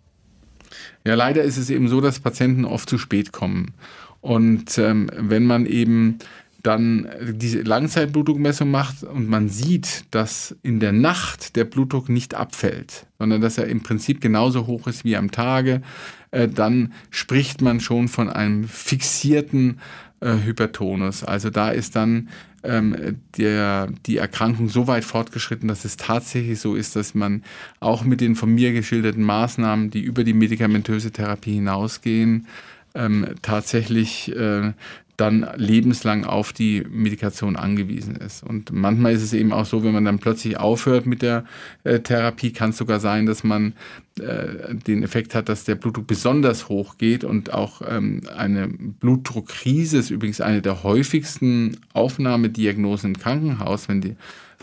Ja, 1.06 1.16
leider 1.16 1.44
ist 1.44 1.58
es 1.58 1.70
eben 1.70 1.88
so, 1.88 2.02
dass 2.02 2.20
Patienten 2.20 2.66
oft 2.66 2.90
zu 2.90 2.98
spät 2.98 3.32
kommen. 3.32 3.74
Und 4.22 4.78
ähm, 4.78 5.10
wenn 5.16 5.46
man 5.46 5.66
eben 5.66 6.20
dann 6.66 7.08
diese 7.22 7.62
Langzeitblutdruckmessung 7.62 8.72
macht 8.72 9.04
und 9.04 9.30
man 9.30 9.50
sieht, 9.50 10.06
dass 10.10 10.56
in 10.64 10.80
der 10.80 10.94
Nacht 10.94 11.56
der 11.56 11.64
Blutdruck 11.64 12.10
nicht 12.10 12.34
abfällt, 12.34 13.06
sondern 13.20 13.42
dass 13.42 13.60
er 13.60 13.68
im 13.68 13.84
Prinzip 13.84 14.20
genauso 14.20 14.66
hoch 14.66 14.88
ist 14.88 15.06
wie 15.06 15.16
am 15.16 15.30
Tage, 15.30 15.84
äh, 16.32 16.48
dann 16.48 16.94
spricht 17.12 17.62
man 17.62 17.80
schon 17.80 18.08
von 18.08 18.30
einem 18.30 18.68
fixierten 18.68 19.80
äh, 20.26 20.44
Hypertonus. 20.44 21.24
Also 21.24 21.52
da 21.52 21.70
ist 21.70 21.96
dann 21.96 22.30
ähm, 22.64 23.18
der, 23.38 23.90
die 24.08 24.18
Erkrankung 24.18 24.70
so 24.70 24.88
weit 24.88 25.06
fortgeschritten, 25.06 25.68
dass 25.68 25.86
es 25.86 25.98
tatsächlich 25.98 26.60
so 26.60 26.76
ist, 26.76 26.96
dass 26.96 27.14
man 27.14 27.44
auch 27.80 28.04
mit 28.04 28.22
den 28.22 28.36
von 28.36 28.54
mir 28.54 28.74
geschilderten 28.74 29.24
Maßnahmen, 29.24 29.92
die 29.92 30.02
über 30.02 30.24
die 30.24 30.34
medikamentöse 30.34 31.12
Therapie 31.12 31.54
hinausgehen, 31.54 32.48
ähm, 32.96 33.36
tatsächlich 33.44 34.36
äh, 34.36 34.74
dann 35.18 35.48
lebenslang 35.56 36.26
auf 36.26 36.52
die 36.52 36.86
Medikation 36.90 37.56
angewiesen 37.56 38.16
ist. 38.16 38.44
Und 38.44 38.72
manchmal 38.72 39.14
ist 39.14 39.24
es 39.24 39.34
eben 39.34 39.54
auch 39.54 39.66
so, 39.66 39.84
wenn 39.84 39.94
man 39.94 40.06
dann 40.06 40.20
plötzlich 40.20 40.58
aufhört 40.58 41.06
mit 41.06 41.22
der 41.22 41.46
äh, 41.84 42.00
Therapie, 42.00 42.52
kann 42.52 42.72
es 42.72 42.78
sogar 42.78 43.00
sein, 43.00 43.26
dass 43.26 43.44
man 43.44 43.74
äh, 44.20 44.76
den 44.76 45.04
Effekt 45.04 45.34
hat, 45.34 45.48
dass 45.48 45.64
der 45.64 45.76
Blutdruck 45.76 46.08
besonders 46.08 46.68
hoch 46.68 46.98
geht 46.98 47.24
und 47.24 47.54
auch 47.54 47.82
ähm, 47.88 48.22
eine 48.36 48.68
Blutdruckkrise 48.68 49.98
ist 49.98 50.10
übrigens 50.10 50.42
eine 50.42 50.62
der 50.62 50.84
häufigsten 50.84 51.78
Aufnahmediagnosen 51.94 53.14
im 53.14 53.20
Krankenhaus, 53.20 53.88
wenn 53.88 54.02
die 54.02 54.16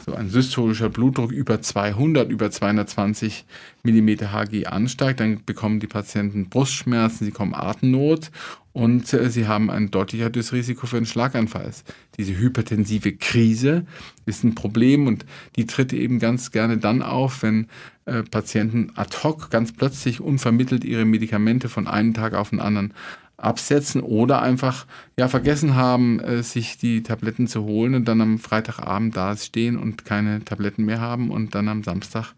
so 0.05 0.14
ein 0.14 0.28
systolischer 0.31 0.88
Blutdruck 0.88 1.33
über 1.33 1.61
200, 1.61 2.31
über 2.31 2.50
220 2.50 3.44
Millimeter 3.83 4.33
Hg 4.33 4.66
ansteigt, 4.66 5.20
dann 5.20 5.44
bekommen 5.44 5.81
die 5.81 5.87
Patienten 5.87 6.48
Brustschmerzen, 6.48 7.24
sie 7.24 7.31
bekommen 7.31 7.55
Atemnot 7.55 8.31
und 8.72 9.12
äh, 9.12 9.31
sie 9.31 9.46
haben 9.46 9.70
ein 9.70 9.90
deutlich 9.90 10.20
erhöhtes 10.20 10.52
Risiko 10.52 10.87
für 10.87 10.96
einen 10.96 11.07
Schlaganfall. 11.07 11.70
Diese 12.16 12.37
hypertensive 12.37 13.12
Krise 13.12 13.87
ist 14.26 14.44
ein 14.44 14.55
Problem 14.55 15.07
und 15.07 15.26
die 15.57 15.66
tritt 15.66 15.92
eben 15.92 16.18
ganz 16.18 16.50
gerne 16.50 16.78
dann 16.78 17.02
auf, 17.02 17.42
wenn 17.42 17.68
äh, 18.07 18.22
Patienten 18.22 18.92
ad 18.96 19.18
hoc 19.22 19.50
ganz 19.50 19.72
plötzlich 19.72 20.20
unvermittelt 20.20 20.85
ihre 20.85 21.05
Medikamente 21.05 21.68
von 21.68 21.87
einem 21.87 22.14
Tag 22.14 22.35
auf 22.35 22.50
den 22.50 22.61
anderen 22.61 22.94
absetzen 23.42 24.00
oder 24.00 24.42
einfach 24.42 24.87
ja 25.18 25.28
vergessen 25.28 25.74
haben, 25.74 26.20
äh, 26.20 26.42
sich 26.42 26.78
die 26.78 27.02
Tabletten 27.02 27.46
zu 27.46 27.64
holen 27.64 27.94
und 27.94 28.07
dann 28.07 28.20
am 28.20 28.38
Freitagabend 28.38 29.16
da 29.16 29.37
stehen 29.37 29.76
und 29.78 30.05
keine 30.05 30.44
Tabletten 30.44 30.85
mehr 30.85 31.00
haben 31.00 31.31
und 31.31 31.55
dann 31.55 31.68
am 31.68 31.83
Samstag 31.83 32.35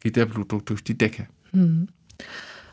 geht 0.00 0.16
der 0.16 0.26
Blutdruck 0.26 0.66
durch 0.66 0.82
die 0.84 0.96
Decke. 0.96 1.28
Mhm. 1.52 1.88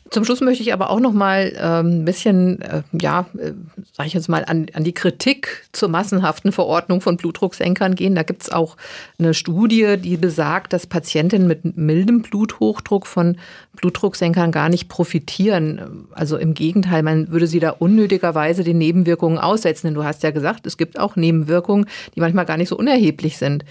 Zum 0.09 0.25
Schluss 0.25 0.41
möchte 0.41 0.61
ich 0.61 0.73
aber 0.73 0.89
auch 0.89 0.99
noch 0.99 1.13
mal 1.13 1.53
ähm, 1.57 2.01
ein 2.01 2.05
bisschen, 2.05 2.61
äh, 2.61 2.83
ja, 2.91 3.25
äh, 3.37 3.53
sage 3.93 4.07
ich 4.07 4.13
jetzt 4.13 4.27
mal, 4.27 4.43
an, 4.45 4.67
an 4.73 4.83
die 4.83 4.93
Kritik 4.93 5.65
zur 5.71 5.89
massenhaften 5.89 6.51
Verordnung 6.51 7.01
von 7.01 7.17
Blutdrucksenkern 7.17 7.95
gehen. 7.95 8.13
Da 8.13 8.23
gibt 8.23 8.43
es 8.43 8.51
auch 8.51 8.75
eine 9.17 9.33
Studie, 9.33 9.97
die 9.97 10.17
besagt, 10.17 10.73
dass 10.73 10.87
Patientinnen 10.87 11.47
mit 11.47 11.77
mildem 11.77 12.21
Bluthochdruck 12.21 13.07
von 13.07 13.37
Blutdrucksenkern 13.77 14.51
gar 14.51 14.69
nicht 14.69 14.89
profitieren. 14.89 16.05
Also 16.11 16.37
im 16.37 16.53
Gegenteil, 16.53 17.01
man 17.01 17.31
würde 17.31 17.47
sie 17.47 17.59
da 17.59 17.71
unnötigerweise 17.71 18.63
den 18.63 18.77
Nebenwirkungen 18.77 19.37
aussetzen. 19.37 19.87
Denn 19.87 19.95
du 19.95 20.03
hast 20.03 20.21
ja 20.21 20.31
gesagt, 20.31 20.67
es 20.67 20.77
gibt 20.77 20.99
auch 20.99 21.15
Nebenwirkungen, 21.15 21.85
die 22.15 22.19
manchmal 22.19 22.45
gar 22.45 22.57
nicht 22.57 22.69
so 22.69 22.77
unerheblich 22.77 23.37
sind. 23.37 23.63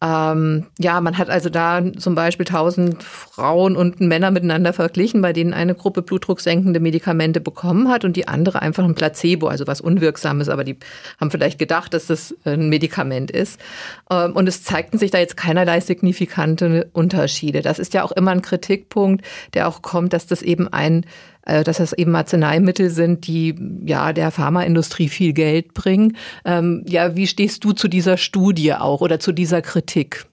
Ähm, 0.00 0.66
ja, 0.78 1.00
man 1.00 1.18
hat 1.18 1.28
also 1.28 1.50
da 1.50 1.82
zum 1.98 2.14
Beispiel 2.14 2.46
1000 2.46 3.02
Frauen 3.02 3.76
und 3.76 4.00
Männer 4.00 4.30
miteinander 4.30 4.72
verglichen, 4.72 5.22
bei 5.22 5.32
denen 5.32 5.52
eine 5.52 5.74
Gruppe 5.74 6.02
blutdrucksenkende 6.02 6.78
Medikamente 6.78 7.40
bekommen 7.40 7.88
hat 7.88 8.04
und 8.04 8.14
die 8.14 8.28
andere 8.28 8.62
einfach 8.62 8.84
ein 8.84 8.94
Placebo, 8.94 9.48
also 9.48 9.66
was 9.66 9.80
Unwirksames, 9.80 10.48
aber 10.48 10.62
die 10.62 10.76
haben 11.20 11.30
vielleicht 11.32 11.58
gedacht, 11.58 11.94
dass 11.94 12.06
das 12.06 12.34
ein 12.44 12.68
Medikament 12.68 13.30
ist. 13.30 13.60
Ähm, 14.10 14.32
und 14.34 14.48
es 14.48 14.62
zeigten 14.62 14.98
sich 14.98 15.10
da 15.10 15.18
jetzt 15.18 15.36
keinerlei 15.36 15.80
signifikante 15.80 16.88
Unterschiede. 16.92 17.62
Das 17.62 17.78
ist 17.80 17.92
ja 17.94 18.04
auch 18.04 18.12
immer 18.12 18.30
ein 18.30 18.42
Kritikpunkt, 18.42 19.24
der 19.54 19.66
auch 19.66 19.82
kommt, 19.82 20.12
dass 20.12 20.26
das 20.26 20.42
eben 20.42 20.68
ein 20.68 21.04
äh, 21.04 21.06
dass 21.64 21.78
das 21.78 21.92
eben 21.92 22.14
Arzneimittel 22.14 22.90
sind, 22.90 23.26
die 23.26 23.54
ja 23.84 24.12
der 24.12 24.30
Pharmaindustrie 24.30 25.08
viel 25.08 25.32
Geld 25.32 25.74
bringen. 25.74 26.16
Ähm, 26.44 26.84
ja, 26.86 27.16
wie 27.16 27.26
stehst 27.26 27.64
du 27.64 27.72
zu 27.72 27.88
dieser 27.88 28.16
Studie 28.16 28.74
auch 28.74 29.00
oder 29.00 29.18
zu 29.18 29.32
dieser 29.32 29.62
Kritik? 29.62 30.26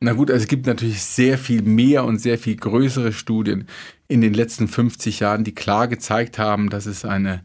Na 0.00 0.12
gut, 0.12 0.30
also 0.30 0.42
es 0.42 0.48
gibt 0.48 0.66
natürlich 0.66 1.02
sehr 1.02 1.38
viel 1.38 1.62
mehr 1.62 2.04
und 2.04 2.18
sehr 2.18 2.36
viel 2.36 2.56
größere 2.56 3.12
Studien 3.12 3.66
in 4.06 4.20
den 4.20 4.34
letzten 4.34 4.68
50 4.68 5.20
Jahren, 5.20 5.44
die 5.44 5.54
klar 5.54 5.88
gezeigt 5.88 6.38
haben, 6.38 6.68
dass 6.68 6.84
es 6.86 7.04
eine 7.04 7.42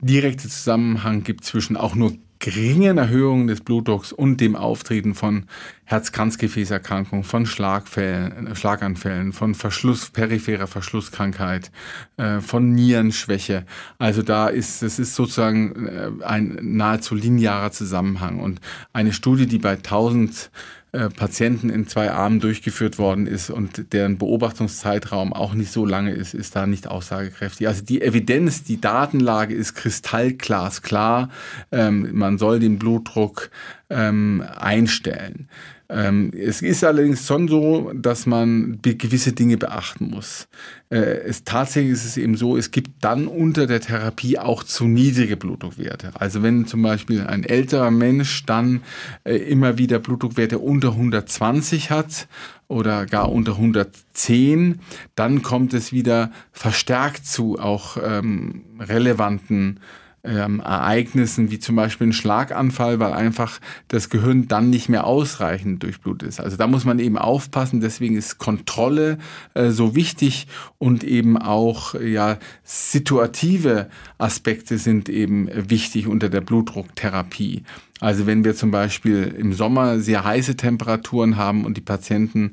direkte 0.00 0.48
Zusammenhang 0.48 1.22
gibt 1.22 1.44
zwischen 1.44 1.76
auch 1.76 1.94
nur 1.94 2.12
geringen 2.42 2.98
Erhöhungen 2.98 3.46
des 3.46 3.60
Blutdrucks 3.60 4.12
und 4.12 4.40
dem 4.40 4.56
Auftreten 4.56 5.14
von 5.14 5.44
Herz-Kranzgefäßerkrankungen, 5.84 7.24
von 7.24 7.46
Schlagfällen, 7.46 8.48
äh, 8.48 8.56
Schlaganfällen, 8.56 9.32
von 9.32 9.54
Verschluss, 9.54 10.10
peripherer 10.10 10.66
Verschlusskrankheit, 10.66 11.70
äh, 12.16 12.40
von 12.40 12.72
Nierenschwäche. 12.72 13.64
Also 13.98 14.22
da 14.22 14.48
ist, 14.48 14.82
es 14.82 14.98
ist 14.98 15.14
sozusagen 15.14 15.86
äh, 15.86 16.24
ein 16.24 16.58
nahezu 16.60 17.14
linearer 17.14 17.70
Zusammenhang. 17.70 18.40
Und 18.40 18.60
eine 18.92 19.12
Studie, 19.12 19.46
die 19.46 19.58
bei 19.58 19.74
1000 19.74 20.50
äh, 20.92 21.08
Patienten 21.08 21.70
in 21.70 21.86
zwei 21.86 22.10
Armen 22.10 22.38
durchgeführt 22.38 22.98
worden 22.98 23.26
ist 23.26 23.48
und 23.48 23.94
deren 23.94 24.18
Beobachtungszeitraum 24.18 25.32
auch 25.32 25.54
nicht 25.54 25.72
so 25.72 25.86
lange 25.86 26.12
ist, 26.12 26.34
ist 26.34 26.54
da 26.54 26.66
nicht 26.66 26.86
aussagekräftig. 26.86 27.66
Also 27.66 27.82
die 27.82 28.02
Evidenz, 28.02 28.62
die 28.62 28.78
Datenlage 28.78 29.54
ist 29.54 29.74
kristallglasklar. 29.74 31.30
Ähm, 31.70 32.10
man 32.12 32.36
soll 32.36 32.60
den 32.60 32.78
Blutdruck 32.78 33.50
ähm, 33.88 34.44
einstellen. 34.54 35.48
Ähm, 35.88 36.30
es 36.34 36.62
ist 36.62 36.84
allerdings 36.84 37.26
schon 37.26 37.48
so, 37.48 37.92
dass 37.94 38.26
man 38.26 38.78
gewisse 38.82 39.32
Dinge 39.32 39.56
beachten 39.58 40.10
muss. 40.10 40.48
Äh, 40.90 40.96
es, 40.96 41.44
tatsächlich 41.44 41.92
ist 41.92 42.04
es 42.04 42.16
eben 42.16 42.36
so, 42.36 42.56
es 42.56 42.70
gibt 42.70 43.04
dann 43.04 43.26
unter 43.26 43.66
der 43.66 43.80
Therapie 43.80 44.38
auch 44.38 44.62
zu 44.62 44.84
niedrige 44.84 45.36
Blutdruckwerte. 45.36 46.12
Also 46.14 46.42
wenn 46.42 46.66
zum 46.66 46.82
Beispiel 46.82 47.26
ein 47.26 47.44
älterer 47.44 47.90
Mensch 47.90 48.46
dann 48.46 48.82
äh, 49.24 49.36
immer 49.36 49.78
wieder 49.78 49.98
Blutdruckwerte 49.98 50.58
unter 50.58 50.92
120 50.92 51.90
hat 51.90 52.26
oder 52.68 53.04
gar 53.06 53.30
unter 53.30 53.52
110, 53.52 54.80
dann 55.14 55.42
kommt 55.42 55.74
es 55.74 55.92
wieder 55.92 56.32
verstärkt 56.52 57.26
zu 57.26 57.58
auch 57.58 57.98
ähm, 58.02 58.64
relevanten 58.78 59.80
ähm, 60.24 60.60
Ereignissen 60.60 61.50
wie 61.50 61.58
zum 61.58 61.76
Beispiel 61.76 62.08
ein 62.08 62.12
Schlaganfall, 62.12 63.00
weil 63.00 63.12
einfach 63.12 63.60
das 63.88 64.08
Gehirn 64.08 64.48
dann 64.48 64.70
nicht 64.70 64.88
mehr 64.88 65.04
ausreichend 65.04 65.82
durchblutet 65.82 66.28
ist. 66.28 66.40
Also 66.40 66.56
da 66.56 66.66
muss 66.66 66.84
man 66.84 66.98
eben 66.98 67.18
aufpassen. 67.18 67.80
Deswegen 67.80 68.16
ist 68.16 68.38
Kontrolle 68.38 69.18
äh, 69.54 69.70
so 69.70 69.94
wichtig 69.94 70.46
und 70.78 71.04
eben 71.04 71.36
auch 71.36 71.94
ja 71.94 72.38
situative 72.62 73.88
Aspekte 74.18 74.78
sind 74.78 75.08
eben 75.08 75.48
wichtig 75.52 76.06
unter 76.06 76.28
der 76.28 76.40
Blutdrucktherapie. 76.40 77.64
Also 78.00 78.26
wenn 78.26 78.44
wir 78.44 78.56
zum 78.56 78.72
Beispiel 78.72 79.32
im 79.38 79.52
Sommer 79.52 80.00
sehr 80.00 80.24
heiße 80.24 80.56
Temperaturen 80.56 81.36
haben 81.36 81.64
und 81.64 81.76
die 81.76 81.82
Patienten 81.82 82.52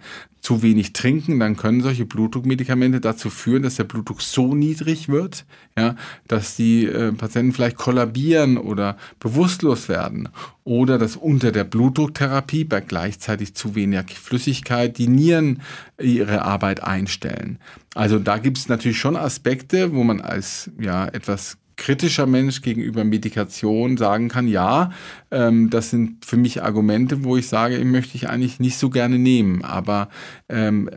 zu 0.49 0.63
wenig 0.63 0.93
trinken, 0.93 1.39
dann 1.39 1.57
können 1.57 1.81
solche 1.81 2.07
Blutdruckmedikamente 2.07 2.99
dazu 2.99 3.29
führen, 3.29 3.61
dass 3.61 3.75
der 3.75 3.83
Blutdruck 3.83 4.19
so 4.19 4.55
niedrig 4.55 5.07
wird, 5.07 5.45
ja, 5.77 5.95
dass 6.27 6.55
die 6.55 6.85
äh, 6.87 7.11
Patienten 7.11 7.53
vielleicht 7.53 7.75
kollabieren 7.75 8.57
oder 8.57 8.97
bewusstlos 9.19 9.89
werden. 9.89 10.29
Oder 10.63 10.97
dass 10.97 11.15
unter 11.15 11.51
der 11.51 11.65
Blutdrucktherapie 11.65 12.63
bei 12.63 12.81
gleichzeitig 12.81 13.53
zu 13.53 13.75
wenig 13.75 14.17
Flüssigkeit 14.19 14.97
die 14.97 15.07
Nieren 15.07 15.61
ihre 16.01 16.41
Arbeit 16.41 16.81
einstellen. 16.81 17.59
Also 17.93 18.17
da 18.17 18.39
gibt 18.39 18.57
es 18.57 18.69
natürlich 18.69 18.97
schon 18.97 19.15
Aspekte, 19.15 19.93
wo 19.93 20.03
man 20.03 20.19
als 20.19 20.71
ja 20.79 21.05
etwas 21.05 21.57
kritischer 21.79 22.27
Mensch 22.27 22.61
gegenüber 22.61 23.03
Medikation 23.03 23.97
sagen 23.97 24.27
kann, 24.27 24.47
ja, 24.47 24.91
ähm, 25.31 25.69
das 25.71 25.89
sind 25.89 26.25
für 26.25 26.37
mich 26.37 26.61
Argumente, 26.61 27.23
wo 27.23 27.37
ich 27.37 27.47
sage, 27.47 27.83
möchte 27.85 28.15
ich 28.15 28.29
eigentlich 28.29 28.59
nicht 28.59 28.77
so 28.77 28.89
gerne 28.91 29.17
nehmen. 29.17 29.63
Aber 29.63 30.09
ähm, 30.49 30.89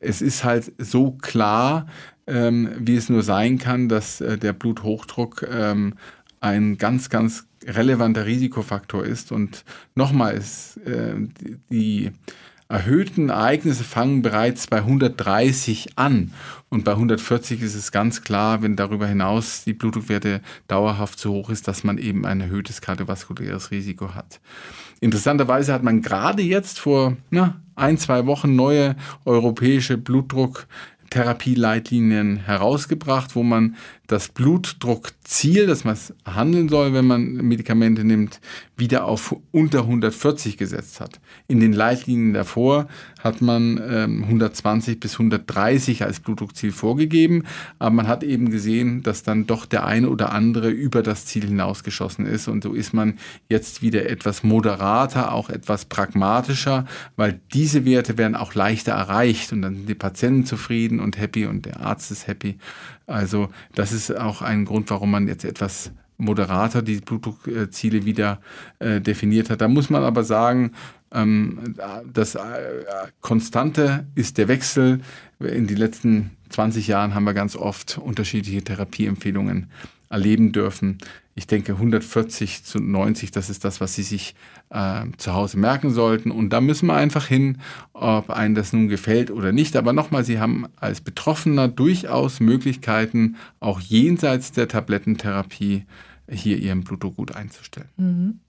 es 0.00 0.22
ist 0.22 0.42
halt 0.42 0.72
so 0.78 1.12
klar, 1.12 1.86
ähm, 2.26 2.70
wie 2.78 2.96
es 2.96 3.10
nur 3.10 3.22
sein 3.22 3.58
kann, 3.58 3.88
dass 3.88 4.20
äh, 4.20 4.38
der 4.38 4.54
Bluthochdruck 4.54 5.46
ähm, 5.48 5.94
ein 6.40 6.78
ganz, 6.78 7.10
ganz 7.10 7.46
relevanter 7.66 8.24
Risikofaktor 8.24 9.04
ist. 9.04 9.30
Und 9.30 9.64
nochmal 9.94 10.34
ist 10.34 10.78
äh, 10.86 11.16
die 11.70 12.10
erhöhten 12.74 13.28
Ereignisse 13.28 13.84
fangen 13.84 14.22
bereits 14.22 14.66
bei 14.66 14.78
130 14.78 15.96
an. 15.96 16.32
Und 16.68 16.84
bei 16.84 16.92
140 16.92 17.62
ist 17.62 17.76
es 17.76 17.92
ganz 17.92 18.22
klar, 18.22 18.62
wenn 18.62 18.74
darüber 18.74 19.06
hinaus 19.06 19.62
die 19.64 19.74
Blutdruckwerte 19.74 20.40
dauerhaft 20.66 21.20
zu 21.20 21.30
hoch 21.30 21.50
ist, 21.50 21.68
dass 21.68 21.84
man 21.84 21.98
eben 21.98 22.26
ein 22.26 22.40
erhöhtes 22.40 22.80
kardiovaskuläres 22.80 23.70
Risiko 23.70 24.14
hat. 24.14 24.40
Interessanterweise 25.00 25.72
hat 25.72 25.84
man 25.84 26.02
gerade 26.02 26.42
jetzt 26.42 26.80
vor 26.80 27.16
na, 27.30 27.60
ein, 27.76 27.96
zwei 27.96 28.26
Wochen 28.26 28.56
neue 28.56 28.96
europäische 29.24 29.96
Blutdruck 29.96 30.66
Therapieleitlinien 31.10 32.38
herausgebracht, 32.38 33.36
wo 33.36 33.44
man 33.44 33.76
das 34.06 34.28
Blutdruckziel, 34.28 35.66
das 35.66 35.84
man 35.84 35.96
handeln 36.26 36.68
soll, 36.68 36.92
wenn 36.92 37.06
man 37.06 37.34
Medikamente 37.34 38.04
nimmt, 38.04 38.40
wieder 38.76 39.06
auf 39.06 39.36
unter 39.50 39.80
140 39.80 40.58
gesetzt 40.58 41.00
hat. 41.00 41.20
In 41.48 41.60
den 41.60 41.72
Leitlinien 41.72 42.34
davor 42.34 42.88
hat 43.22 43.40
man 43.40 43.80
ähm, 43.88 44.24
120 44.24 45.00
bis 45.00 45.14
130 45.14 46.04
als 46.04 46.20
Blutdruckziel 46.20 46.72
vorgegeben, 46.72 47.44
aber 47.78 47.94
man 47.94 48.08
hat 48.08 48.22
eben 48.24 48.50
gesehen, 48.50 49.02
dass 49.02 49.22
dann 49.22 49.46
doch 49.46 49.64
der 49.64 49.86
eine 49.86 50.10
oder 50.10 50.32
andere 50.32 50.70
über 50.70 51.02
das 51.02 51.24
Ziel 51.24 51.46
hinausgeschossen 51.46 52.26
ist 52.26 52.48
und 52.48 52.62
so 52.62 52.74
ist 52.74 52.92
man 52.92 53.18
jetzt 53.48 53.80
wieder 53.80 54.10
etwas 54.10 54.42
moderater, 54.42 55.32
auch 55.32 55.48
etwas 55.48 55.86
pragmatischer, 55.86 56.86
weil 57.16 57.40
diese 57.54 57.84
Werte 57.86 58.18
werden 58.18 58.36
auch 58.36 58.54
leichter 58.54 58.92
erreicht 58.92 59.52
und 59.52 59.62
dann 59.62 59.76
sind 59.76 59.88
die 59.88 59.94
Patienten 59.94 60.44
zufrieden 60.44 61.00
und 61.00 61.18
happy 61.18 61.46
und 61.46 61.64
der 61.64 61.80
Arzt 61.80 62.10
ist 62.10 62.26
happy. 62.26 62.58
Also 63.06 63.48
das 63.74 63.92
ist 63.92 64.16
auch 64.16 64.42
ein 64.42 64.64
Grund, 64.64 64.90
warum 64.90 65.10
man 65.10 65.28
jetzt 65.28 65.44
etwas 65.44 65.92
moderater 66.16 66.82
die 66.82 67.00
Blutdruckziele 67.00 68.04
wieder 68.04 68.40
äh, 68.78 69.00
definiert 69.00 69.50
hat. 69.50 69.60
Da 69.60 69.68
muss 69.68 69.90
man 69.90 70.04
aber 70.04 70.24
sagen, 70.24 70.72
ähm, 71.12 71.74
das 72.12 72.34
äh, 72.34 72.40
Konstante 73.20 74.06
ist 74.14 74.38
der 74.38 74.48
Wechsel. 74.48 75.00
In 75.40 75.66
den 75.66 75.76
letzten 75.76 76.30
20 76.50 76.86
Jahren 76.86 77.14
haben 77.14 77.24
wir 77.24 77.34
ganz 77.34 77.56
oft 77.56 77.98
unterschiedliche 77.98 78.62
Therapieempfehlungen 78.62 79.70
erleben 80.14 80.52
dürfen. 80.52 80.98
Ich 81.34 81.48
denke 81.48 81.72
140 81.72 82.64
zu 82.64 82.78
90, 82.78 83.32
das 83.32 83.50
ist 83.50 83.64
das, 83.64 83.80
was 83.80 83.94
Sie 83.94 84.04
sich 84.04 84.36
äh, 84.70 85.02
zu 85.16 85.34
Hause 85.34 85.58
merken 85.58 85.90
sollten. 85.90 86.30
Und 86.30 86.50
da 86.50 86.60
müssen 86.60 86.86
wir 86.86 86.94
einfach 86.94 87.26
hin, 87.26 87.58
ob 87.92 88.30
einem 88.30 88.54
das 88.54 88.72
nun 88.72 88.88
gefällt 88.88 89.32
oder 89.32 89.50
nicht. 89.50 89.76
Aber 89.76 89.92
nochmal, 89.92 90.24
Sie 90.24 90.38
haben 90.38 90.66
als 90.76 91.00
Betroffener 91.00 91.66
durchaus 91.66 92.38
Möglichkeiten, 92.38 93.36
auch 93.58 93.80
jenseits 93.80 94.52
der 94.52 94.68
Tablettentherapie 94.68 95.84
hier 96.30 96.58
Ihren 96.58 96.84
Blutdruck 96.84 97.16
gut 97.16 97.34
einzustellen. 97.34 97.88
Mhm. 97.96 98.40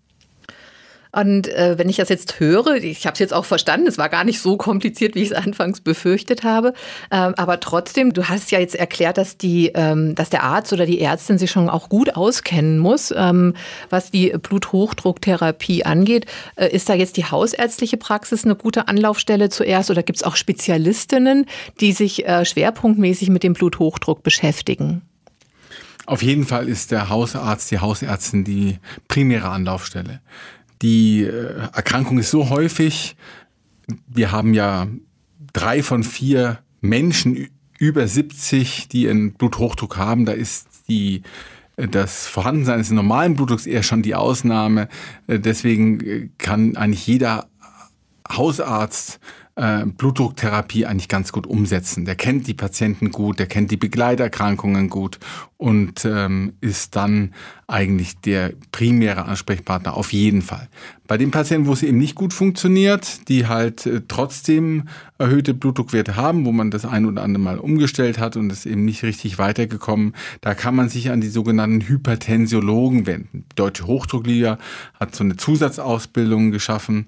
Und 1.16 1.48
äh, 1.48 1.78
wenn 1.78 1.88
ich 1.88 1.96
das 1.96 2.10
jetzt 2.10 2.42
höre, 2.42 2.76
ich 2.76 3.06
habe 3.06 3.14
es 3.14 3.20
jetzt 3.20 3.34
auch 3.34 3.46
verstanden, 3.46 3.88
es 3.88 3.98
war 3.98 4.10
gar 4.10 4.26
nicht 4.26 4.42
so 4.42 4.58
kompliziert, 4.58 5.16
wie 5.16 5.22
ich 5.22 5.32
es 5.32 5.34
anfangs 5.34 5.80
befürchtet 5.80 6.44
habe. 6.44 6.74
Ähm, 7.10 7.34
aber 7.38 7.62
trotzdem, 7.62 8.12
du 8.12 8.28
hast 8.28 8.52
ja 8.52 8.60
jetzt 8.60 8.76
erklärt, 8.76 9.18
dass, 9.18 9.38
die, 9.38 9.72
ähm, 9.76 10.14
dass 10.16 10.30
der 10.30 10.44
Arzt 10.44 10.74
oder 10.74 10.86
die 10.86 11.00
Ärztin 11.00 11.38
sich 11.38 11.52
schon 11.52 11.70
auch 11.70 11.88
gut 11.88 12.18
auskennen 12.18 12.80
muss, 12.80 13.14
ähm, 13.16 13.54
was 13.90 14.12
die 14.12 14.32
Bluthochdrucktherapie 14.38 15.86
angeht. 15.86 16.26
Äh, 16.58 16.76
ist 16.76 16.90
da 16.90 16.94
jetzt 16.94 17.16
die 17.16 17.24
hausärztliche 17.24 17.96
Praxis 17.96 18.44
eine 18.44 18.56
gute 18.56 18.90
Anlaufstelle 18.90 19.48
zuerst 19.48 19.90
oder 19.90 20.04
gibt 20.04 20.18
es 20.18 20.24
auch 20.24 20.36
Spezialistinnen, 20.36 21.46
die 21.80 21.94
sich 21.94 22.28
äh, 22.28 22.44
schwerpunktmäßig 22.44 23.30
mit 23.30 23.44
dem 23.44 23.54
Bluthochdruck 23.54 24.22
beschäftigen? 24.22 25.02
Auf 26.08 26.22
jeden 26.22 26.46
Fall 26.46 26.68
ist 26.68 26.92
der 26.92 27.08
Hausarzt, 27.08 27.72
die 27.72 27.80
Hausärztin 27.80 28.44
die 28.44 28.80
primäre 29.08 29.50
Anlaufstelle. 29.50 30.20
Die 30.82 31.24
äh, 31.24 31.70
Erkrankung 31.74 32.18
ist 32.20 32.32
so 32.32 32.50
häufig. 32.50 33.16
Wir 34.08 34.32
haben 34.32 34.54
ja 34.54 34.88
drei 35.54 35.84
von 35.84 36.04
vier 36.04 36.60
Menschen 36.82 37.50
über 37.78 38.08
70, 38.08 38.88
die 38.88 39.10
einen 39.10 39.34
Bluthochdruck 39.34 39.98
haben. 39.98 40.26
Da 40.26 40.34
ist 40.34 40.68
die 40.88 41.24
äh, 41.78 41.88
das 41.88 42.28
Vorhandensein 42.28 42.80
des 42.80 42.92
normalen 42.92 43.36
Blutdrucks 43.36 43.66
eher 43.66 43.84
schon 43.84 44.02
die 44.02 44.16
Ausnahme. 44.16 44.88
Äh, 45.28 45.40
deswegen 45.40 46.32
kann 46.38 46.76
eigentlich 46.76 47.08
jeder 47.08 47.48
Hausarzt 48.32 49.20
äh, 49.56 49.86
Blutdrucktherapie 49.86 50.86
eigentlich 50.86 51.08
ganz 51.08 51.32
gut 51.32 51.48
umsetzen. 51.48 52.06
Der 52.06 52.16
kennt 52.16 52.48
die 52.48 52.54
Patienten 52.54 53.12
gut, 53.12 53.40
der 53.40 53.48
kennt 53.48 53.72
die 53.72 53.78
Begleiterkrankungen 53.78 54.90
gut 54.90 55.20
und 55.58 56.04
ähm, 56.04 56.54
ist 56.60 56.96
dann 56.96 57.34
eigentlich 57.68 58.18
der 58.20 58.52
primäre 58.72 59.26
Ansprechpartner 59.26 59.96
auf 59.96 60.12
jeden 60.12 60.42
Fall. 60.42 60.68
Bei 61.08 61.18
den 61.18 61.32
Patienten, 61.32 61.68
wo 61.68 61.74
es 61.74 61.84
eben 61.84 61.98
nicht 61.98 62.16
gut 62.16 62.34
funktioniert, 62.34 63.30
die 63.30 63.48
halt 63.48 63.86
äh, 63.86 64.02
trotzdem 64.08 64.90
erhöhte 65.18 65.54
Blutdruckwerte 65.54 66.18
haben, 66.18 66.46
wo 66.46 66.52
man 66.52 66.70
das 66.70 66.84
ein 66.84 67.06
oder 67.06 67.24
andere 67.24 67.42
Mal 67.42 67.58
umgestellt 67.58 68.20
hat 68.20 68.36
und 68.36 68.52
es 68.52 68.66
eben 68.66 68.84
nicht 68.84 69.04
richtig 69.04 69.38
weitergekommen, 69.38 70.14
da 70.42 70.54
kann 70.54 70.76
man 70.76 70.90
sich 70.90 71.12
an 71.12 71.22
die 71.22 71.30
sogenannten 71.30 71.88
Hypertensiologen 71.88 73.06
wenden. 73.08 73.46
Die 73.52 73.56
Deutsche 73.56 73.88
Hochdruckliga 73.88 74.58
hat 75.00 75.16
so 75.16 75.24
eine 75.24 75.38
Zusatzausbildung 75.38 76.52
geschaffen, 76.52 77.08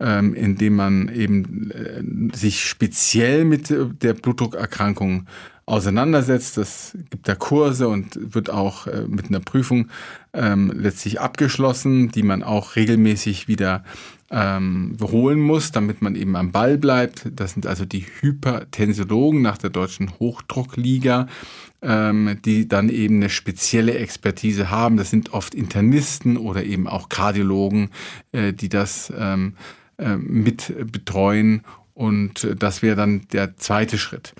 ähm, 0.00 0.34
indem 0.34 0.76
man 0.76 1.08
eben 1.08 1.70
äh, 1.70 2.36
sich 2.36 2.64
speziell 2.64 3.44
mit 3.44 3.74
der 4.02 4.14
Blutdruckerkrankung 4.14 5.26
auseinandersetzt. 5.68 6.56
Das 6.56 6.96
gibt 7.10 7.28
da 7.28 7.34
Kurse 7.34 7.88
und 7.88 8.34
wird 8.34 8.50
auch 8.50 8.86
äh, 8.86 9.02
mit 9.06 9.28
einer 9.28 9.40
Prüfung 9.40 9.88
ähm, 10.32 10.72
letztlich 10.74 11.20
abgeschlossen, 11.20 12.10
die 12.10 12.22
man 12.22 12.42
auch 12.42 12.76
regelmäßig 12.76 13.48
wieder 13.48 13.84
ähm, 14.30 14.96
holen 15.00 15.40
muss, 15.40 15.72
damit 15.72 16.02
man 16.02 16.14
eben 16.14 16.36
am 16.36 16.52
Ball 16.52 16.78
bleibt. 16.78 17.28
Das 17.34 17.52
sind 17.52 17.66
also 17.66 17.84
die 17.84 18.06
Hypertensiologen 18.20 19.42
nach 19.42 19.58
der 19.58 19.70
deutschen 19.70 20.10
Hochdruckliga, 20.18 21.28
ähm, 21.82 22.38
die 22.44 22.68
dann 22.68 22.88
eben 22.88 23.16
eine 23.16 23.30
spezielle 23.30 23.94
Expertise 23.94 24.70
haben. 24.70 24.96
Das 24.96 25.10
sind 25.10 25.32
oft 25.32 25.54
Internisten 25.54 26.36
oder 26.36 26.64
eben 26.64 26.86
auch 26.86 27.08
Kardiologen, 27.08 27.90
äh, 28.32 28.52
die 28.52 28.68
das 28.68 29.12
ähm, 29.16 29.54
äh, 29.56 29.87
mit 30.16 30.74
betreuen. 30.92 31.62
Und 31.94 32.48
das 32.58 32.82
wäre 32.82 32.96
dann 32.96 33.26
der 33.32 33.56
zweite 33.56 33.98
Schritt. 33.98 34.34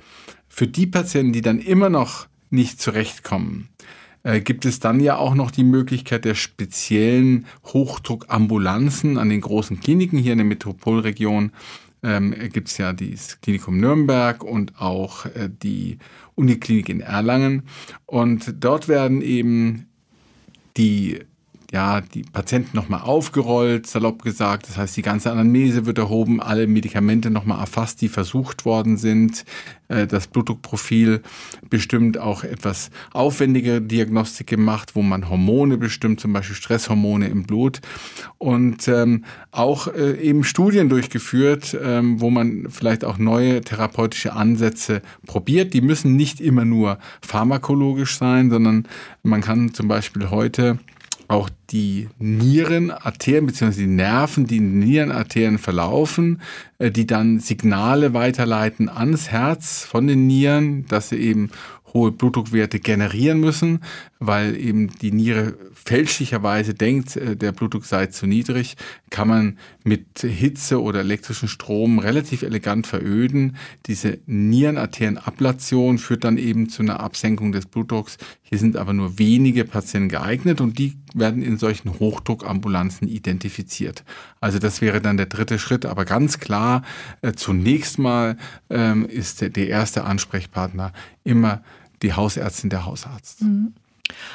Für 0.48 0.66
die 0.66 0.86
Patienten, 0.86 1.32
die 1.32 1.40
dann 1.40 1.58
immer 1.58 1.90
noch 1.90 2.28
nicht 2.50 2.80
zurechtkommen, 2.80 3.68
äh, 4.22 4.40
gibt 4.40 4.64
es 4.64 4.80
dann 4.80 5.00
ja 5.00 5.16
auch 5.16 5.34
noch 5.34 5.50
die 5.50 5.64
Möglichkeit 5.64 6.24
der 6.24 6.34
speziellen 6.34 7.46
Hochdruckambulanzen 7.64 9.18
an 9.18 9.28
den 9.28 9.40
großen 9.40 9.80
Kliniken 9.80 10.18
hier 10.18 10.32
in 10.32 10.38
der 10.38 10.46
Metropolregion. 10.46 11.52
Ähm, 12.02 12.34
gibt 12.52 12.68
es 12.68 12.78
ja 12.78 12.92
das 12.92 13.40
Klinikum 13.40 13.78
Nürnberg 13.78 14.44
und 14.44 14.80
auch 14.80 15.26
äh, 15.26 15.48
die 15.50 15.98
Uniklinik 16.34 16.88
in 16.88 17.00
Erlangen. 17.00 17.64
Und 18.06 18.54
dort 18.60 18.86
werden 18.88 19.22
eben 19.22 19.86
die 20.76 21.20
ja, 21.70 22.00
die 22.00 22.22
Patienten 22.22 22.74
nochmal 22.74 23.02
aufgerollt, 23.02 23.86
salopp 23.86 24.22
gesagt. 24.22 24.68
Das 24.68 24.78
heißt, 24.78 24.96
die 24.96 25.02
ganze 25.02 25.30
Anamnese 25.30 25.84
wird 25.84 25.98
erhoben, 25.98 26.40
alle 26.40 26.66
Medikamente 26.66 27.30
nochmal 27.30 27.60
erfasst, 27.60 28.00
die 28.00 28.08
versucht 28.08 28.64
worden 28.64 28.96
sind. 28.96 29.44
Äh, 29.88 30.06
das 30.06 30.28
Blutdruckprofil 30.28 31.20
bestimmt 31.68 32.16
auch 32.16 32.42
etwas 32.42 32.90
aufwendige 33.12 33.82
Diagnostik 33.82 34.46
gemacht, 34.46 34.94
wo 34.94 35.02
man 35.02 35.28
Hormone 35.28 35.76
bestimmt, 35.76 36.20
zum 36.20 36.32
Beispiel 36.32 36.56
Stresshormone 36.56 37.28
im 37.28 37.42
Blut. 37.42 37.80
Und 38.38 38.88
ähm, 38.88 39.24
auch 39.50 39.88
äh, 39.88 40.18
eben 40.22 40.44
Studien 40.44 40.88
durchgeführt, 40.88 41.76
ähm, 41.82 42.18
wo 42.18 42.30
man 42.30 42.68
vielleicht 42.70 43.04
auch 43.04 43.18
neue 43.18 43.60
therapeutische 43.60 44.32
Ansätze 44.32 45.02
probiert. 45.26 45.74
Die 45.74 45.82
müssen 45.82 46.16
nicht 46.16 46.40
immer 46.40 46.64
nur 46.64 46.98
pharmakologisch 47.20 48.16
sein, 48.16 48.48
sondern 48.48 48.88
man 49.22 49.42
kann 49.42 49.74
zum 49.74 49.86
Beispiel 49.86 50.30
heute 50.30 50.78
auch 51.28 51.50
die 51.70 52.08
Nierenarterien 52.18 53.46
bzw. 53.46 53.82
die 53.82 53.86
Nerven, 53.86 54.46
die 54.46 54.56
in 54.56 54.80
den 54.80 54.88
Nierenarterien 54.88 55.58
verlaufen, 55.58 56.40
äh, 56.78 56.90
die 56.90 57.06
dann 57.06 57.38
Signale 57.38 58.14
weiterleiten 58.14 58.88
ans 58.88 59.30
Herz 59.30 59.84
von 59.84 60.06
den 60.06 60.26
Nieren, 60.26 60.86
dass 60.86 61.10
sie 61.10 61.18
eben 61.18 61.50
hohe 61.92 62.10
Blutdruckwerte 62.12 62.80
generieren 62.80 63.40
müssen, 63.40 63.80
weil 64.20 64.56
eben 64.56 64.88
die 64.98 65.12
Niere 65.12 65.56
fälschlicherweise 65.72 66.74
denkt, 66.74 67.16
äh, 67.16 67.36
der 67.36 67.52
Blutdruck 67.52 67.84
sei 67.84 68.06
zu 68.06 68.26
niedrig, 68.26 68.76
kann 69.10 69.28
man 69.28 69.58
mit 69.84 70.20
Hitze 70.20 70.82
oder 70.82 71.00
elektrischen 71.00 71.48
Strom 71.48 71.98
relativ 71.98 72.42
elegant 72.42 72.86
veröden. 72.86 73.56
Diese 73.86 74.18
Nierenarterienablation 74.26 75.98
führt 75.98 76.24
dann 76.24 76.36
eben 76.36 76.68
zu 76.68 76.82
einer 76.82 77.00
Absenkung 77.00 77.52
des 77.52 77.66
Blutdrucks. 77.66 78.18
Hier 78.42 78.58
sind 78.58 78.76
aber 78.76 78.92
nur 78.92 79.18
wenige 79.18 79.64
Patienten 79.64 80.08
geeignet 80.08 80.60
und 80.60 80.78
die 80.78 80.96
werden 81.14 81.42
in 81.42 81.58
solchen 81.58 81.98
Hochdruckambulanzen 81.98 83.08
identifiziert. 83.08 84.04
Also 84.40 84.58
das 84.58 84.80
wäre 84.80 85.00
dann 85.00 85.16
der 85.16 85.26
dritte 85.26 85.58
Schritt, 85.58 85.86
aber 85.86 86.04
ganz 86.04 86.38
klar, 86.38 86.82
äh, 87.22 87.32
zunächst 87.32 87.98
mal 87.98 88.36
ähm, 88.68 89.06
ist 89.06 89.40
der, 89.40 89.50
der 89.50 89.68
erste 89.68 90.04
Ansprechpartner 90.04 90.92
immer 91.24 91.62
die 92.02 92.12
Hausärztin, 92.12 92.70
der 92.70 92.84
Hausarzt. 92.84 93.42
Mhm. 93.42 93.74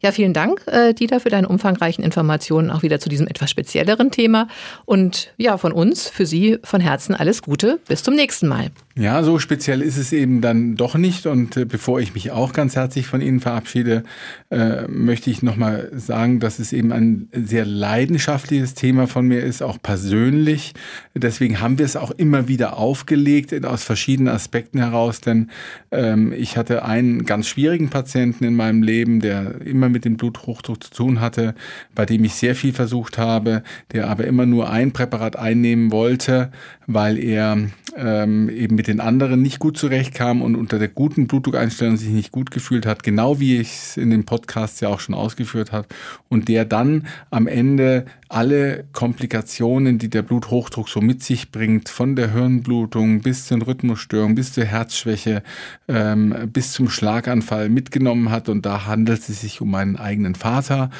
Ja, 0.00 0.12
vielen 0.12 0.32
Dank, 0.32 0.62
äh, 0.66 0.94
Dieter, 0.94 1.18
für 1.20 1.28
deine 1.28 1.48
umfangreichen 1.48 2.04
Informationen 2.04 2.70
auch 2.70 2.82
wieder 2.82 3.00
zu 3.00 3.08
diesem 3.08 3.26
etwas 3.26 3.50
spezielleren 3.50 4.12
Thema. 4.12 4.46
Und 4.84 5.32
ja, 5.36 5.58
von 5.58 5.72
uns, 5.72 6.08
für 6.08 6.26
Sie 6.26 6.58
von 6.62 6.80
Herzen 6.80 7.14
alles 7.14 7.42
Gute. 7.42 7.80
Bis 7.88 8.04
zum 8.04 8.14
nächsten 8.14 8.46
Mal. 8.46 8.70
Ja, 8.94 9.22
so 9.22 9.38
speziell 9.38 9.80
ist 9.80 9.96
es 9.96 10.12
eben 10.12 10.40
dann 10.40 10.76
doch 10.76 10.94
nicht. 10.94 11.26
Und 11.26 11.56
äh, 11.56 11.64
bevor 11.64 12.00
ich 12.00 12.14
mich 12.14 12.30
auch 12.30 12.52
ganz 12.52 12.76
herzlich 12.76 13.06
von 13.06 13.20
Ihnen 13.20 13.40
verabschiede, 13.40 14.04
äh, 14.52 14.86
möchte 14.86 15.30
ich 15.30 15.42
nochmal 15.42 15.88
sagen, 15.94 16.38
dass 16.38 16.58
es 16.58 16.74
eben 16.74 16.92
ein 16.92 17.30
sehr 17.32 17.64
leidenschaftliches 17.64 18.74
Thema 18.74 19.06
von 19.06 19.26
mir 19.26 19.40
ist, 19.40 19.62
auch 19.62 19.78
persönlich. 19.82 20.74
Deswegen 21.14 21.60
haben 21.62 21.78
wir 21.78 21.86
es 21.86 21.96
auch 21.96 22.10
immer 22.10 22.48
wieder 22.48 22.76
aufgelegt, 22.76 23.64
aus 23.64 23.82
verschiedenen 23.82 24.34
Aspekten 24.34 24.78
heraus. 24.78 25.22
Denn 25.22 25.48
ähm, 25.90 26.34
ich 26.36 26.58
hatte 26.58 26.84
einen 26.84 27.24
ganz 27.24 27.46
schwierigen 27.46 27.88
Patienten 27.88 28.44
in 28.44 28.54
meinem 28.54 28.82
Leben, 28.82 29.20
der 29.20 29.62
immer 29.62 29.88
mit 29.88 30.04
dem 30.04 30.18
Bluthochdruck 30.18 30.84
zu 30.84 30.90
tun 30.90 31.20
hatte, 31.22 31.54
bei 31.94 32.04
dem 32.04 32.22
ich 32.22 32.34
sehr 32.34 32.54
viel 32.54 32.74
versucht 32.74 33.16
habe, 33.16 33.62
der 33.92 34.08
aber 34.08 34.24
immer 34.24 34.44
nur 34.44 34.68
ein 34.68 34.92
Präparat 34.92 35.36
einnehmen 35.36 35.90
wollte, 35.92 36.52
weil 36.86 37.18
er 37.18 37.56
ähm, 37.96 38.50
eben 38.50 38.74
mit 38.74 38.86
den 38.86 39.00
anderen 39.00 39.40
nicht 39.40 39.60
gut 39.60 39.78
zurechtkam 39.78 40.42
und 40.42 40.56
unter 40.56 40.78
der 40.78 40.88
guten 40.88 41.26
Blutdruckeinstellung 41.26 41.96
sich 41.96 42.10
nicht 42.10 42.32
gut 42.32 42.50
gefühlt 42.50 42.84
hat, 42.84 43.02
genau 43.02 43.40
wie 43.40 43.58
ich 43.58 43.72
es 43.72 43.96
in 43.96 44.10
dem 44.10 44.24
Podcast 44.24 44.41
ja 44.80 44.88
auch 44.88 45.00
schon 45.00 45.14
ausgeführt 45.14 45.72
habe, 45.72 45.88
und 46.28 46.48
der 46.48 46.64
dann 46.64 47.06
am 47.30 47.46
Ende 47.46 48.06
alle 48.28 48.84
Komplikationen, 48.92 49.98
die 49.98 50.08
der 50.08 50.22
Bluthochdruck 50.22 50.88
so 50.88 51.00
mit 51.00 51.22
sich 51.22 51.50
bringt, 51.52 51.90
von 51.90 52.16
der 52.16 52.32
Hirnblutung 52.32 53.20
bis 53.20 53.46
zur 53.46 53.66
Rhythmusstörung, 53.66 54.34
bis 54.34 54.54
zur 54.54 54.64
Herzschwäche, 54.64 55.42
ähm, 55.86 56.34
bis 56.50 56.72
zum 56.72 56.88
Schlaganfall 56.88 57.68
mitgenommen 57.68 58.30
hat. 58.30 58.48
Und 58.48 58.64
da 58.64 58.86
handelt 58.86 59.28
es 59.28 59.42
sich 59.42 59.60
um 59.60 59.70
meinen 59.70 59.96
eigenen 59.96 60.34
Vater. 60.34 60.90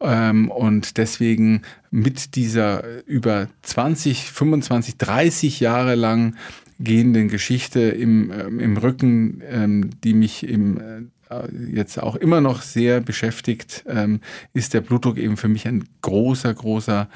Ähm, 0.00 0.50
und 0.50 0.98
deswegen 0.98 1.62
mit 1.90 2.36
dieser 2.36 2.84
über 3.06 3.48
20, 3.62 4.30
25, 4.30 4.98
30 4.98 5.60
Jahre 5.60 5.94
lang 5.94 6.34
gehenden 6.78 7.28
Geschichte 7.28 7.80
im, 7.80 8.30
ähm, 8.32 8.60
im 8.60 8.76
Rücken, 8.76 9.42
ähm, 9.48 9.90
die 10.04 10.14
mich 10.14 10.46
im 10.46 10.78
äh, 10.78 11.02
jetzt 11.68 12.02
auch 12.02 12.16
immer 12.16 12.40
noch 12.40 12.62
sehr 12.62 13.00
beschäftigt, 13.00 13.84
ähm, 13.88 14.20
ist 14.52 14.74
der 14.74 14.80
Blutdruck 14.80 15.18
eben 15.18 15.36
für 15.36 15.48
mich 15.48 15.66
ein 15.66 15.84
großer, 16.02 16.52
großer 16.52 17.08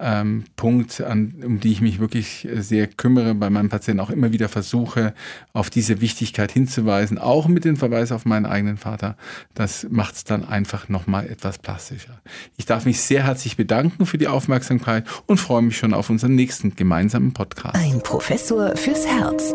ähm, 0.00 0.44
Punkt, 0.56 1.00
an, 1.00 1.34
um 1.44 1.60
die 1.60 1.72
ich 1.72 1.80
mich 1.80 2.00
wirklich 2.00 2.48
sehr 2.54 2.86
kümmere, 2.86 3.34
bei 3.34 3.48
meinem 3.48 3.68
Patienten 3.68 4.00
auch 4.00 4.10
immer 4.10 4.32
wieder 4.32 4.48
versuche, 4.48 5.14
auf 5.52 5.70
diese 5.70 6.00
Wichtigkeit 6.00 6.50
hinzuweisen, 6.52 7.18
auch 7.18 7.46
mit 7.46 7.64
dem 7.64 7.76
Verweis 7.76 8.12
auf 8.12 8.24
meinen 8.24 8.46
eigenen 8.46 8.76
Vater. 8.76 9.16
Das 9.54 9.86
macht 9.90 10.14
es 10.16 10.24
dann 10.24 10.44
einfach 10.44 10.88
nochmal 10.88 11.28
etwas 11.28 11.58
plastischer. 11.58 12.20
Ich 12.56 12.66
darf 12.66 12.84
mich 12.84 13.00
sehr 13.00 13.24
herzlich 13.24 13.56
bedanken 13.56 14.06
für 14.06 14.18
die 14.18 14.28
Aufmerksamkeit 14.28 15.06
und 15.26 15.38
freue 15.38 15.62
mich 15.62 15.76
schon 15.76 15.94
auf 15.94 16.10
unseren 16.10 16.34
nächsten 16.34 16.74
gemeinsamen 16.74 17.32
Podcast. 17.32 17.76
Ein 17.76 18.00
Professor 18.02 18.76
fürs 18.76 19.06
Herz. 19.06 19.54